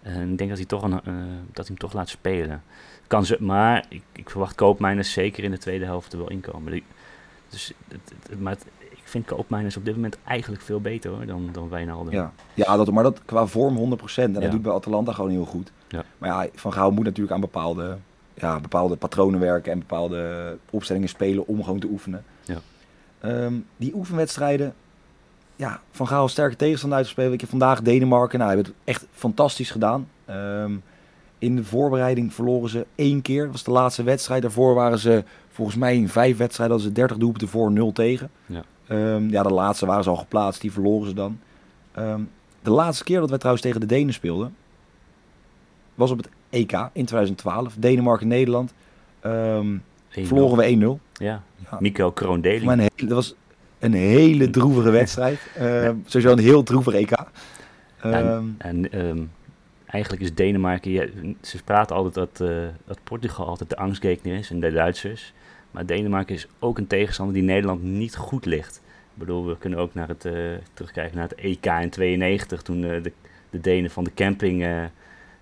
En 0.02 0.32
ik 0.32 0.38
denk 0.38 0.50
dat 0.50 0.60
hij, 0.60 0.68
toch 0.68 0.84
een, 0.84 0.92
dat 1.52 1.56
hij 1.56 1.66
hem 1.66 1.78
toch 1.78 1.94
laat 1.94 2.10
spelen. 2.10 2.64
Kan 3.08 3.26
ze, 3.26 3.38
maar 3.40 3.86
ik, 3.90 4.04
ik 4.12 4.30
verwacht 4.30 4.56
Koopmeiners 4.56 5.12
zeker 5.12 5.44
in 5.44 5.52
de 5.52 5.58
tweede 5.58 5.86
helft 5.86 6.14
er 6.14 6.20
wel 6.20 6.30
inkomen. 6.30 6.84
Dus 7.54 7.74
het, 7.88 8.14
het, 8.30 8.40
maar 8.40 8.54
het, 8.54 8.66
ik 8.90 9.02
vind 9.04 9.26
Koopmeiners 9.26 9.78
op 9.78 9.86
dit 9.86 9.96
moment 9.96 10.18
eigenlijk 10.24 10.62
veel 10.62 10.82
beter 10.82 11.12
hoor, 11.12 11.26
dan, 11.26 11.50
dan 11.52 11.70
Wijnaldum. 11.70 12.14
Ja, 12.14 12.32
ja 12.54 12.78
dat, 12.78 12.92
maar 12.92 13.04
dat 13.04 13.22
qua 13.26 13.46
vorm 13.46 13.98
100%. 14.00 14.16
En 14.16 14.34
dat 14.34 14.52
doet 14.52 14.62
bij 14.62 14.72
Atalanta 14.72 15.14
gewoon 15.14 15.32
heel 15.32 15.46
goed. 15.46 15.72
Ja. 15.88 16.04
Maar 16.18 16.30
ja, 16.30 16.50
Van 16.56 16.74
Gaal 16.74 16.92
moet 16.92 17.04
natuurlijk 17.04 17.34
aan 17.34 17.42
bepaalde, 17.42 17.98
ja, 18.34 18.60
bepaalde 18.60 18.96
patronen 18.96 19.40
werken 19.40 19.72
en 19.72 19.80
bepaalde 19.80 20.58
opstellingen 20.70 21.10
spelen 21.10 21.48
om 21.48 21.64
gewoon 21.64 21.80
te 21.80 21.88
oefenen. 21.88 22.24
Ja. 22.46 22.62
Ehm, 23.20 23.54
die 23.78 23.96
oefenwedstrijden, 23.96 24.74
ja, 25.56 25.82
Van 25.92 26.08
Gaal 26.08 26.28
sterke 26.28 26.56
tegenstander 26.56 26.98
uitgespeeld. 26.98 27.34
Ik 27.34 27.42
heb 27.42 27.50
vandaag 27.50 27.82
Denemarken, 27.82 28.40
nou, 28.40 28.56
hebben 28.56 28.72
het 28.72 28.82
echt 28.84 29.06
fantastisch 29.12 29.72
gedaan. 29.72 30.08
Ehm, 30.26 30.74
in 31.44 31.56
de 31.56 31.64
voorbereiding 31.64 32.34
verloren 32.34 32.70
ze 32.70 32.86
één 32.96 33.22
keer. 33.22 33.44
Dat 33.44 33.52
was 33.52 33.64
de 33.64 33.72
laatste 33.72 34.04
wedstrijd. 34.04 34.42
Daarvoor 34.42 34.74
waren 34.76 35.00
ze 35.00 35.24
volgens 35.50 35.78
mij 35.78 35.96
in 35.96 36.10
vijf 36.10 36.38
wedstrijden 36.38 36.76
hadden 36.76 36.94
ze 36.96 37.00
30 37.00 37.18
doelpunten 37.18 37.48
voor 37.48 37.72
0 37.72 37.92
tegen. 37.92 38.30
Ja. 38.46 38.64
Ehm, 38.88 39.30
ja, 39.30 39.44
de 39.44 39.54
laatste 39.54 39.86
waren 39.86 40.04
ze 40.04 40.10
al 40.10 40.16
geplaatst. 40.16 40.62
Die 40.62 40.72
verloren 40.72 41.08
ze 41.08 41.14
dan. 41.14 41.40
Ehm, 41.92 42.22
de 42.62 42.70
laatste 42.70 43.04
keer 43.04 43.20
dat 43.20 43.30
wij 43.30 43.38
trouwens 43.38 43.66
tegen 43.66 43.80
de 43.80 43.86
Denen 43.86 44.14
speelden 44.14 44.56
was 45.96 46.12
op 46.12 46.18
het 46.18 46.30
EK 46.50 46.72
in 46.94 47.06
2012. 47.06 47.74
Denemarken-Nederland. 47.78 48.74
Ehm, 49.20 49.34
1-0. 49.66 49.80
verloren 50.28 50.58
we 50.58 50.66
1-0. 50.68 51.00
Ja, 51.14 51.44
Ja. 51.72 51.78
Nico 51.80 52.12
Kroondeling. 52.12 52.90
Dat 52.96 53.10
was 53.10 53.36
een 53.80 53.94
hele 53.94 54.50
droevige 54.50 54.90
wedstrijd. 55.00 55.40
Ehm, 55.58 55.96
Sowieso 56.06 56.32
een 56.34 56.44
heel 56.44 56.64
droevig 56.64 56.94
EK. 56.94 57.12
Ehm, 58.02 58.14
En, 58.14 58.56
en 58.58 58.92
ehm, 58.92 59.22
eigenlijk 59.94 60.24
is 60.24 60.34
Denemarken, 60.34 60.92
ja, 60.92 61.06
ze 61.42 61.64
praten 61.64 61.96
altijd 61.96 62.14
dat, 62.14 62.50
eh, 62.50 62.68
dat 62.86 63.00
Portugal 63.04 63.48
altijd 63.48 63.70
de 63.70 63.76
angstgekner 63.76 64.36
is 64.36 64.50
en 64.50 64.60
de 64.60 64.72
Duitsers. 64.72 65.34
Maar 65.72 65.86
Denemarken 65.86 66.36
is 66.36 66.48
ook 66.60 66.78
een 66.78 66.88
tegenstander 66.88 67.36
die 67.36 67.44
Nederland 67.44 67.84
niet 67.84 68.16
goed 68.16 68.46
ligt. 68.46 68.82
Ik 68.86 69.20
bedoel, 69.20 69.48
we 69.48 69.58
kunnen 69.58 69.80
ook 69.80 69.94
naar 69.94 70.08
het, 70.08 70.26
eh, 70.26 70.34
terugkijken 70.74 71.18
naar 71.18 71.30
het 71.30 71.38
EK 71.38 71.66
in 71.66 71.90
92, 71.90 72.62
toen 72.62 72.84
eh, 72.84 73.04
de, 73.04 73.12
de 73.50 73.60
Denen 73.60 73.92
van 73.92 74.04
de 74.04 74.14
camping 74.14 74.60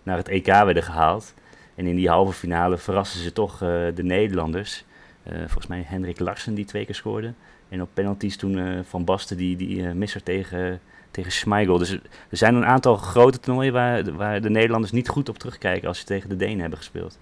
naar 0.03 0.17
het 0.17 0.27
EK 0.27 0.45
werden 0.45 0.83
gehaald. 0.83 1.33
En 1.75 1.85
in 1.85 1.95
die 1.95 2.09
halve 2.09 2.33
finale 2.33 2.77
verrassen 2.77 3.21
ze 3.21 3.33
toch 3.33 3.57
de 3.93 4.03
Nederlanders. 4.03 4.85
Volgens 5.23 5.67
mij 5.67 5.83
Hendrik 5.85 6.19
Larsen 6.19 6.53
die 6.53 6.65
twee 6.65 6.85
keer 6.85 6.95
scoorde. 6.95 7.33
En 7.69 7.81
op 7.81 7.89
penalties 7.93 8.37
toen 8.37 8.83
Van 8.85 9.05
Basten 9.05 9.37
die, 9.37 9.55
die 9.55 9.83
misser 9.83 10.23
tegen, 10.23 10.79
tegen 11.11 11.31
Schmeichel. 11.31 11.77
Dus 11.77 11.91
er 11.91 12.37
zijn 12.37 12.55
een 12.55 12.65
aantal 12.65 12.95
grote 12.95 13.39
toernooien 13.39 13.73
waar, 13.73 14.15
waar 14.15 14.41
de 14.41 14.49
Nederlanders 14.49 14.91
niet 14.91 15.09
goed 15.09 15.29
op 15.29 15.37
terugkijken 15.37 15.87
als 15.87 15.99
ze 15.99 16.05
tegen 16.05 16.29
de 16.29 16.35
Denen 16.35 16.59
hebben 16.59 16.77
gespeeld. 16.77 17.17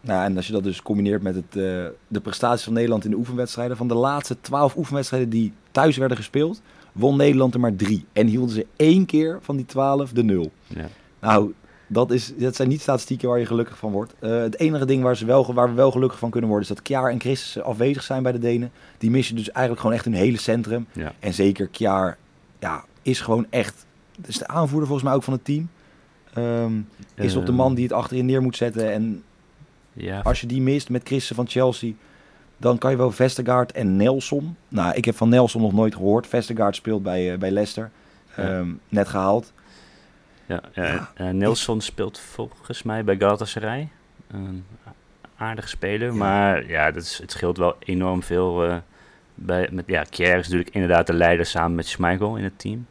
Nou, 0.00 0.24
en 0.24 0.36
als 0.36 0.46
je 0.46 0.52
dat 0.52 0.64
dus 0.64 0.82
combineert 0.82 1.22
met 1.22 1.34
het, 1.34 1.56
eh, 1.56 1.86
de 2.08 2.20
prestaties 2.22 2.64
van 2.64 2.72
Nederland 2.72 3.04
in 3.04 3.10
de 3.10 3.16
oefenwedstrijden. 3.16 3.76
Van 3.76 3.88
de 3.88 3.94
laatste 3.94 4.36
twaalf 4.40 4.76
oefenwedstrijden 4.76 5.28
die 5.28 5.52
thuis 5.70 5.96
werden 5.96 6.16
gespeeld, 6.16 6.62
won 6.92 7.16
Nederland 7.16 7.54
er 7.54 7.60
maar 7.60 7.76
drie. 7.76 8.04
En 8.12 8.26
hielden 8.26 8.54
ze 8.54 8.66
één 8.76 9.06
keer 9.06 9.38
van 9.40 9.56
die 9.56 9.66
twaalf 9.66 10.12
de 10.12 10.24
nul. 10.24 10.52
Ja. 10.66 10.88
Nou, 11.20 11.52
dat, 11.86 12.10
is, 12.10 12.32
dat 12.36 12.56
zijn 12.56 12.68
niet 12.68 12.80
statistieken 12.80 13.28
waar 13.28 13.38
je 13.38 13.46
gelukkig 13.46 13.78
van 13.78 13.92
wordt. 13.92 14.14
Eh, 14.18 14.38
het 14.38 14.58
enige 14.58 14.84
ding 14.84 15.02
waar, 15.02 15.16
ze 15.16 15.24
wel, 15.24 15.54
waar 15.54 15.68
we 15.68 15.74
wel 15.74 15.90
gelukkig 15.90 16.18
van 16.18 16.30
kunnen 16.30 16.50
worden, 16.50 16.68
is 16.68 16.74
dat 16.74 16.84
Kjaar 16.84 17.10
en 17.10 17.20
Christensen 17.20 17.64
afwezig 17.64 18.02
zijn 18.02 18.22
bij 18.22 18.32
de 18.32 18.38
Denen. 18.38 18.70
Die 18.98 19.10
missen 19.10 19.36
dus 19.36 19.50
eigenlijk 19.50 19.80
gewoon 19.80 19.96
echt 19.96 20.04
hun 20.04 20.14
hele 20.14 20.38
centrum. 20.38 20.86
Ja. 20.92 21.12
En 21.18 21.34
zeker 21.34 21.66
Kjaar 21.66 22.16
ja, 22.58 22.84
is 23.02 23.20
gewoon 23.20 23.46
echt, 23.50 23.86
is 24.26 24.38
de 24.38 24.46
aanvoerder 24.46 24.86
volgens 24.86 25.08
mij 25.08 25.16
ook 25.16 25.22
van 25.22 25.32
het 25.32 25.44
team. 25.44 25.68
Ehm, 26.34 26.72
is 27.14 27.36
op 27.36 27.46
de 27.46 27.52
man 27.52 27.74
die 27.74 27.84
het 27.84 27.92
achterin 27.92 28.26
neer 28.26 28.42
moet 28.42 28.56
zetten. 28.56 28.92
En 28.92 29.22
Ja, 29.92 30.20
als 30.20 30.40
je 30.40 30.46
die 30.46 30.62
mist 30.62 30.90
met 30.90 31.02
Christen 31.04 31.36
van 31.36 31.48
Chelsea, 31.48 31.92
dan 32.56 32.78
kan 32.78 32.90
je 32.90 32.96
wel 32.96 33.10
Vestergaard 33.10 33.72
en 33.72 33.96
Nelson. 33.96 34.56
Nou, 34.68 34.94
ik 34.94 35.04
heb 35.04 35.16
van 35.16 35.28
Nelson 35.28 35.62
nog 35.62 35.72
nooit 35.72 35.94
gehoord. 35.94 36.26
Vestergaard 36.26 36.76
speelt 36.76 37.02
bij, 37.02 37.32
eh, 37.32 37.38
bij 37.38 37.50
Leicester. 37.50 37.90
Ja. 38.36 38.58
Ehm, 38.58 38.68
net 38.88 39.08
gehaald. 39.08 39.52
Ja, 40.46 40.60
ja. 40.72 40.84
Ja. 40.92 41.10
eh, 41.14 41.28
Nelson 41.28 41.80
speelt 41.80 42.18
volgens 42.18 42.82
mij 42.82 43.04
bij 43.04 43.16
Galatasaray. 43.18 43.88
Een 44.26 44.64
aardige 45.36 45.68
speler, 45.68 46.08
Ja. 46.08 46.14
maar 46.14 46.66
ja, 46.66 46.90
dat 46.90 47.02
is, 47.02 47.18
het 47.18 47.30
scheelt 47.30 47.56
wel 47.56 47.76
enorm 47.78 48.22
veel. 48.22 48.64
eh, 48.64 48.76
bij, 49.34 49.68
met, 49.72 49.84
ja, 49.86 50.02
Kjaer 50.02 50.38
is 50.38 50.44
natuurlijk 50.48 50.74
inderdaad 50.74 51.06
de 51.06 51.12
leider 51.12 51.46
samen 51.46 51.74
met 51.74 51.86
Schmeichel 51.86 52.36
in 52.36 52.44
het 52.44 52.58
team. 52.58 52.86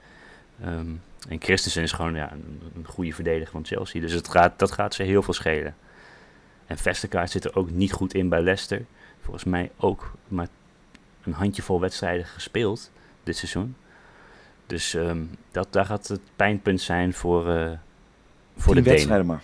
Ehm, 0.64 0.88
en 1.30 1.42
Christensen 1.42 1.84
is 1.84 1.92
gewoon 1.92 2.16
ja, 2.16 2.32
een, 2.32 2.62
een 2.76 2.86
goede 2.86 3.14
verdediger 3.14 3.52
van 3.52 3.66
Chelsea. 3.66 4.02
Dus 4.02 4.12
het 4.12 4.28
gaat, 4.28 4.60
dat 4.60 4.72
gaat 4.72 4.94
ze 4.94 5.04
heel 5.04 5.22
veel 5.24 5.34
schelen. 5.34 5.76
En 6.66 6.78
Vestergaard 6.78 7.30
zit 7.32 7.44
er 7.46 7.56
ook 7.56 7.70
niet 7.70 7.92
goed 7.92 8.14
in 8.14 8.30
bij 8.30 8.42
Leicester. 8.42 8.86
Volgens 9.22 9.44
mij 9.44 9.72
ook 9.78 10.14
maar 10.28 10.48
een 11.24 11.34
handjevol 11.34 11.80
wedstrijden 11.80 12.26
gespeeld 12.26 12.92
dit 13.24 13.38
seizoen. 13.38 13.76
Dus 14.66 14.94
ehm, 14.94 15.22
dat, 15.52 15.68
daar 15.70 15.86
gaat 15.86 16.08
het 16.08 16.22
pijnpunt 16.36 16.82
zijn 16.82 17.14
voor, 17.14 17.50
eh, 17.50 17.72
voor 18.56 18.76
de 18.76 18.82
Tien 18.82 18.84
Denen. 18.84 18.84
wedstrijden 18.84 19.26
maar. 19.26 19.42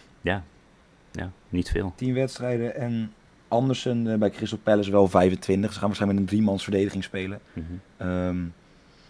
Ja, 1.11 1.31
niet 1.49 1.69
veel. 1.69 1.93
10 1.95 2.13
wedstrijden. 2.13 2.75
En 2.75 3.13
Andersen 3.47 4.11
eh, 4.11 4.17
bij 4.17 4.29
Crystal 4.29 4.59
Palace 4.63 4.91
wel 4.91 5.07
25. 5.07 5.73
Ze 5.73 5.79
gaan 5.79 5.87
waarschijnlijk 5.87 6.21
met 6.21 6.29
een 6.29 6.35
driemans 6.37 6.63
verdediging 6.63 7.03
spelen. 7.03 7.39
Mhm. 7.53 7.65
Ehm, 7.97 8.37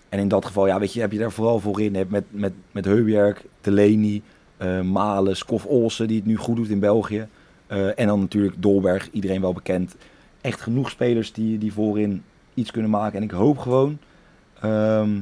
en 0.09 0.19
in 0.19 0.27
dat 0.27 0.45
geval, 0.45 0.67
ja, 0.67 0.79
weet 0.79 0.93
je, 0.93 0.99
heb 0.99 1.11
je 1.11 1.17
daar 1.17 1.31
vooral 1.31 1.59
voor 1.59 1.81
in. 1.81 1.91
Met, 1.91 2.31
met, 2.31 2.53
met 2.71 2.85
Heubjerg, 2.85 3.43
Delaney, 3.61 4.21
eh 4.57 4.81
Malen, 4.81 5.37
Skof 5.37 5.65
Olsen, 5.65 6.07
die 6.07 6.17
het 6.17 6.25
nu 6.25 6.35
goed 6.35 6.55
doet 6.55 6.69
in 6.69 6.79
België. 6.79 7.27
En 7.95 8.07
dan 8.07 8.19
natuurlijk 8.19 8.61
Dolberg, 8.61 9.09
iedereen 9.11 9.41
wel 9.41 9.53
bekend. 9.53 9.95
Echt 10.41 10.61
genoeg 10.61 10.89
spelers 10.89 11.33
die, 11.33 11.57
die 11.57 11.73
voorin 11.73 12.23
iets 12.53 12.71
kunnen 12.71 12.91
maken. 12.91 13.17
En 13.17 13.23
ik 13.23 13.31
hoop 13.31 13.57
gewoon 13.57 13.97
ehm, 14.61 15.19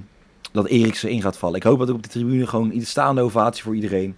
dat 0.51 0.67
Eriksen 0.67 1.10
in 1.10 1.21
gaat 1.21 1.38
vallen. 1.38 1.55
Ik 1.55 1.63
hoop 1.63 1.79
dat 1.79 1.89
ook 1.89 1.95
op 1.95 2.03
de 2.03 2.10
tribune 2.10 2.47
gewoon 2.47 2.71
een 2.71 2.86
staande 2.86 3.21
ovatie 3.21 3.63
voor 3.63 3.75
iedereen. 3.75 4.15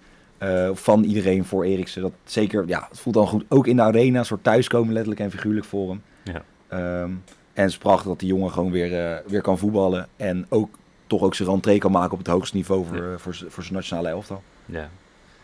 van 0.73 1.03
iedereen 1.03 1.45
voor 1.45 1.65
Eriksen. 1.65 2.01
Dat 2.01 2.11
zeker, 2.23 2.67
ja, 2.67 2.87
het 2.89 2.99
voelt 2.99 3.15
dan 3.15 3.27
goed. 3.27 3.43
Ook 3.47 3.67
in 3.67 3.75
de 3.75 3.81
arena, 3.81 4.19
een 4.19 4.25
soort 4.25 4.43
thuiskomen 4.43 4.93
letterlijk 4.93 5.21
en 5.21 5.31
figuurlijk 5.31 5.65
voor 5.65 5.89
hem. 5.89 6.01
Ja. 6.23 6.43
Ehm, 6.67 7.11
en 7.53 7.63
het 7.63 7.69
is 7.69 7.77
prachtig 7.77 8.07
dat 8.07 8.19
die 8.19 8.27
jongen 8.27 8.51
gewoon 8.51 8.71
weer, 8.71 9.21
weer 9.27 9.41
kan 9.41 9.57
voetballen. 9.57 10.07
En 10.15 10.45
ook 10.49 10.69
toch 11.07 11.21
ook 11.21 11.35
zijn 11.35 11.49
rentree 11.49 11.77
kan 11.77 11.91
maken 11.91 12.11
op 12.11 12.17
het 12.17 12.27
hoogste 12.27 12.55
niveau 12.55 12.85
voor, 12.85 13.19
voor, 13.19 13.35
voor 13.47 13.63
zijn 13.63 13.75
nationale 13.75 14.07
elftal. 14.07 14.43
Ja, 14.65 14.81
en 14.81 14.89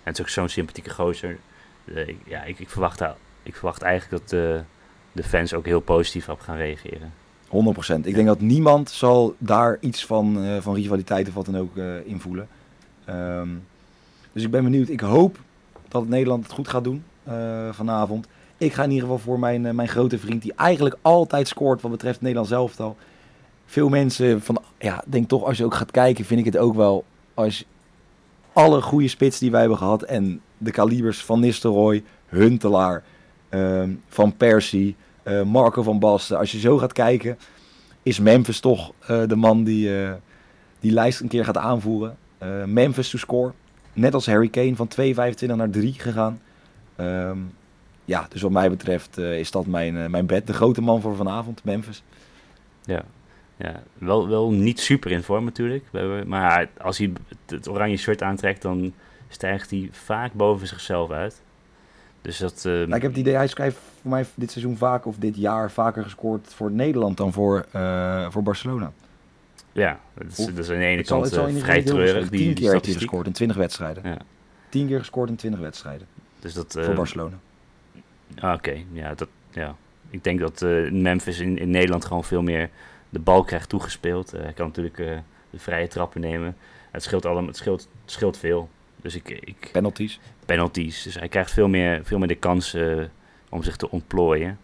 het 0.03 0.13
is 0.13 0.21
ook 0.21 0.29
zo'n 0.29 0.49
sympathieke 0.49 0.89
gozer. 0.89 1.37
ja, 2.25 2.43
ik, 2.43 2.59
ik, 2.59 2.69
verwacht, 2.69 3.01
ik 3.43 3.55
verwacht 3.55 3.81
eigenlijk 3.81 4.21
dat 4.21 4.29
de, 4.29 4.61
de 5.11 5.23
fans 5.23 5.53
ook 5.53 5.65
heel 5.65 5.79
positief 5.79 6.29
op 6.29 6.39
gaan 6.39 6.57
reageren. 6.57 7.13
100%. 7.47 7.49
Ik 8.01 8.15
denk 8.15 8.27
dat 8.27 8.41
niemand 8.41 8.89
zal 8.89 9.35
daar 9.37 9.77
iets 9.79 10.05
van, 10.05 10.43
uh, 10.43 10.57
van 10.59 10.75
rivaliteit 10.75 11.27
of 11.27 11.33
wat 11.33 11.45
dan 11.45 11.57
ook 11.57 11.75
uh, 11.75 12.05
in. 12.05 12.21
Ehm, 13.05 13.49
dus 14.31 14.43
ik 14.43 14.51
ben 14.51 14.63
benieuwd. 14.63 14.89
Ik 14.89 14.99
hoop 14.99 15.39
dat 15.87 16.07
Nederland 16.07 16.43
het 16.43 16.53
goed 16.53 16.67
gaat 16.67 16.83
doen 16.83 17.03
uh, 17.27 17.33
vanavond. 17.71 18.27
Ik 18.57 18.73
ga 18.73 18.83
in 18.83 18.89
ieder 18.89 19.03
geval 19.03 19.23
voor 19.23 19.39
mijn, 19.39 19.75
mijn 19.75 19.87
grote 19.87 20.19
vriend, 20.19 20.41
die 20.41 20.53
eigenlijk 20.55 20.97
altijd 21.01 21.47
scoort 21.47 21.81
wat 21.81 21.91
betreft 21.91 22.21
Nederland 22.21 22.47
zelf 22.47 22.79
al. 22.79 22.97
Veel 23.65 23.89
mensen 23.89 24.41
van, 24.41 24.61
ja, 24.77 25.03
denk 25.05 25.27
toch 25.27 25.43
als 25.43 25.57
je 25.57 25.65
ook 25.65 25.73
gaat 25.73 25.91
kijken, 25.91 26.25
vind 26.25 26.39
ik 26.39 26.45
het 26.45 26.57
ook 26.57 26.75
wel 26.75 27.05
als 27.33 27.65
alle 28.53 28.81
goede 28.81 29.07
spits 29.07 29.39
die 29.39 29.51
wij 29.51 29.59
hebben 29.59 29.77
gehad 29.77 30.03
en 30.03 30.41
de 30.57 30.71
kalibers 30.71 31.23
van 31.23 31.39
Nistelrooy, 31.39 32.03
Huntelaar, 32.25 33.03
ehm, 33.49 33.89
Van 34.07 34.37
Persie, 34.37 34.95
uh, 35.27 35.43
Marco 35.43 35.83
van 35.83 35.99
Basten. 35.99 36.37
Als 36.37 36.51
je 36.51 36.59
zo 36.59 36.77
gaat 36.77 36.93
kijken, 36.93 37.37
is 38.03 38.19
Memphis 38.19 38.59
toch 38.59 38.91
uh, 39.01 39.27
de 39.27 39.35
man 39.35 39.63
die 39.63 39.89
uh, 39.89 40.11
die 40.79 40.91
lijst 40.91 41.19
een 41.19 41.27
keer 41.27 41.45
gaat 41.45 41.57
aanvoeren. 41.57 42.17
Memphis 42.65 43.09
to 43.09 43.17
score. 43.17 43.51
Net 43.93 44.13
als 44.13 44.25
Harry 44.25 44.49
Kane 44.49 44.75
van 44.75 44.89
2,25 45.01 45.55
naar 45.55 45.69
3 45.69 45.93
gegaan. 45.93 46.41
Um, 46.99 47.53
ja, 48.05 48.25
dus 48.29 48.41
wat 48.41 48.51
mij 48.51 48.69
betreft 48.69 49.17
is 49.17 49.51
dat 49.51 49.65
mijn, 49.65 50.11
mijn 50.11 50.25
bed. 50.25 50.47
De 50.47 50.53
grote 50.53 50.81
man 50.81 51.01
voor 51.01 51.15
vanavond, 51.15 51.63
Memphis. 51.63 52.03
Ja, 52.83 53.03
ja, 53.57 53.83
wel, 53.97 54.27
wel 54.27 54.51
niet 54.51 54.79
super 54.79 55.11
in 55.11 55.23
vorm 55.23 55.43
natuurlijk. 55.43 55.85
Maar 56.25 56.69
als 56.81 56.97
hij 56.97 57.11
het 57.45 57.69
oranje 57.69 57.97
shirt 57.97 58.21
aantrekt, 58.21 58.61
dan 58.61 58.93
stijgt 59.29 59.69
hij 59.69 59.89
vaak 59.91 60.33
boven 60.33 60.67
zichzelf 60.67 61.11
uit. 61.11 61.41
Dus 62.21 62.37
dat, 62.37 62.63
uh, 62.67 62.81
ik 62.81 62.89
heb 62.89 63.01
het 63.01 63.17
idee, 63.17 63.35
hij 63.35 63.47
schrijft 63.47 63.77
voor 64.05 64.13
mij 64.13 64.25
dit 64.35 64.51
seizoen 64.51 64.77
vaak 64.77 65.05
of 65.05 65.15
dit 65.17 65.35
jaar 65.35 65.71
vaker 65.71 66.03
gescoord 66.03 66.53
voor 66.53 66.71
Nederland 66.71 67.17
dan 67.17 67.33
voor, 67.33 67.65
uh, 67.75 68.31
voor 68.31 68.43
Barcelona. 68.43 68.91
Ja, 69.71 69.99
dat 70.13 70.25
is, 70.27 70.45
dat 70.45 70.57
is 70.57 70.69
aan 70.69 70.77
de 70.77 70.85
ene 70.85 71.03
kant 71.03 71.27
zal, 71.27 71.49
uh, 71.49 71.63
vrij 71.63 71.83
treurig. 71.83 72.29
Die, 72.29 72.39
Tien 72.39 72.53
keer 72.53 72.71
heeft 72.71 72.85
hij 72.85 72.93
gescoord 72.93 73.27
in 73.27 73.33
20 73.33 73.57
wedstrijden. 73.57 74.03
Ja. 74.09 74.17
Tien 74.69 74.87
keer 74.87 74.99
gescoord 74.99 75.29
in 75.29 75.35
20 75.35 75.59
wedstrijden. 75.59 76.07
Dus 76.39 76.53
dat, 76.53 76.77
voor 76.79 76.93
Barcelona. 76.93 77.35
Ah, 78.39 78.53
oké, 78.53 78.69
okay. 78.69 78.85
ja, 78.91 79.13
dat, 79.15 79.27
ja. 79.51 79.75
Ik 80.09 80.23
denk 80.23 80.39
dat 80.39 80.61
Memphis 80.91 81.39
in, 81.39 81.57
in 81.57 81.69
Nederland 81.69 82.05
gewoon 82.05 82.23
veel 82.23 82.41
meer 82.41 82.69
de 83.09 83.19
bal 83.19 83.43
krijgt 83.43 83.69
toegespeeld. 83.69 84.31
hij 84.31 84.53
kan 84.53 84.65
natuurlijk 84.67 84.97
de 85.49 85.59
vrije 85.59 85.87
trappen 85.87 86.21
nemen. 86.21 86.55
Het 86.91 87.03
scheelt, 87.03 87.25
allemaal, 87.25 87.47
het 87.47 87.57
scheelt, 87.57 87.87
het 88.01 88.11
scheelt 88.11 88.37
veel. 88.37 88.69
Dus 89.01 89.15
ik, 89.15 89.29
ik, 89.29 89.69
penalties? 89.71 90.19
Penalties. 90.45 91.03
Dus 91.03 91.15
hij 91.15 91.27
krijgt 91.27 91.51
veel 91.51 91.67
meer, 91.67 92.01
veel 92.03 92.17
meer 92.17 92.27
de 92.27 92.35
kans 92.35 92.75
uh, 92.75 93.03
om 93.55 93.63
zich 93.63 93.75
te 93.75 93.91
ontplooien. 93.91 94.59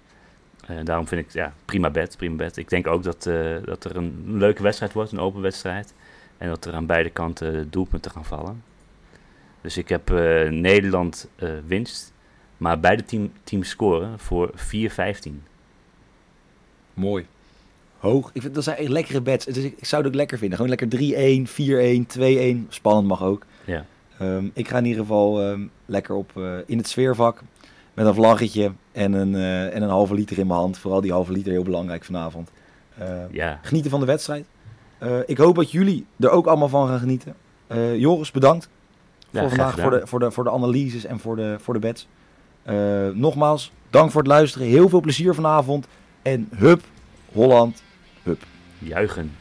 Uh, 0.70 0.78
daarom 0.84 1.08
vind 1.08 1.26
ik, 1.26 1.34
ja, 1.34 1.54
prima 1.66 1.90
bed, 1.90 2.18
prima 2.18 2.36
bed. 2.36 2.58
Ik 2.58 2.70
denk 2.70 2.88
ook 2.88 3.04
dat, 3.04 3.26
uh, 3.26 3.56
dat 3.66 3.84
er 3.84 3.96
een 3.96 4.24
leuke 4.26 4.64
wedstrijd 4.64 4.94
wordt, 4.94 5.12
een 5.12 5.20
open 5.20 5.42
wedstrijd. 5.42 5.94
En 6.38 6.50
dat 6.50 6.66
er 6.66 6.74
aan 6.74 6.86
beide 6.86 7.10
kanten 7.10 7.70
doelpunten 7.70 8.12
gaan 8.12 8.26
vallen. 8.26 8.64
Dus 9.62 9.78
ik 9.78 9.90
heb 9.90 10.10
Nederland 10.50 11.30
winst, 11.68 12.14
maar 12.58 12.80
beide 12.80 13.06
team, 13.06 13.32
teams 13.44 13.70
scoren 13.70 14.20
voor 14.20 14.52
4-15. 14.56 15.32
Mooi. 16.94 17.26
Hoog. 17.98 18.30
Ik 18.34 18.42
vind, 18.42 18.56
dat 18.56 18.64
zijn 18.64 18.78
echt 18.78 18.90
lekkere 18.90 19.22
beds. 19.22 19.46
Dus 19.46 19.64
ik, 19.64 19.78
ik 19.78 19.86
zou 19.86 20.02
het 20.02 20.12
ook 20.12 20.18
lekker 20.18 20.38
vinden. 20.38 20.58
Gewoon 20.58 20.76
lekker 20.78 20.88
3-1, 21.38 21.50
4-1, 22.58 22.66
2-1. 22.66 22.68
Spannend 22.70 23.08
mag 23.08 23.24
ook. 23.24 23.46
Ja. 23.66 23.86
Um, 24.22 24.52
ik 24.54 24.68
ga 24.68 24.78
in 24.78 24.86
ieder 24.86 25.02
geval 25.02 25.50
um, 25.50 25.72
lekker 25.86 26.16
op 26.16 26.32
uh, 26.38 26.58
in 26.66 26.78
het 26.78 26.88
sfeervak 26.88 27.42
met 27.94 28.06
een 28.06 28.14
vlaggetje 28.14 28.72
en 28.92 29.14
een, 29.14 29.34
uh, 29.34 29.76
en 29.76 29.82
een 29.82 29.90
halve 29.90 30.14
liter 30.14 30.38
in 30.40 30.48
mijn 30.48 30.60
hand. 30.60 30.78
Vooral 30.78 31.02
die 31.02 31.12
halve 31.12 31.32
liter 31.32 31.52
heel 31.52 31.64
belangrijk 31.64 32.04
vanavond. 32.04 32.52
Uh, 33.00 33.08
ja. 33.32 33.60
Genieten 33.62 33.92
van 33.92 34.00
de 34.00 34.06
wedstrijd. 34.06 34.46
ik 35.26 35.38
hoop 35.38 35.56
dat 35.56 35.72
jullie 35.72 36.06
er 36.20 36.30
ook 36.30 36.48
allemaal 36.48 36.70
van 36.70 36.88
gaan 36.88 37.00
genieten. 37.00 37.36
Joris, 37.96 38.32
bedankt 38.32 38.70
ja, 39.30 39.40
voor 39.40 39.50
vandaag, 39.50 39.80
voor 39.80 39.92
de, 39.92 40.08
voor, 40.08 40.20
de, 40.20 40.32
voor 40.32 40.44
de 40.44 40.52
analyses 40.52 41.06
en 41.06 41.20
voor 41.20 41.36
de, 41.36 41.56
voor 41.60 41.74
de 41.74 41.80
bets. 41.80 42.08
nogmaals, 43.14 43.72
dank 43.90 44.12
voor 44.12 44.22
het 44.22 44.30
luisteren. 44.30 44.68
Heel 44.68 44.90
veel 44.90 45.02
plezier 45.02 45.34
vanavond. 45.34 45.88
En 46.22 46.50
hup, 46.56 46.82
Holland, 47.32 47.84
hup. 48.24 48.44
Juichen. 48.78 49.32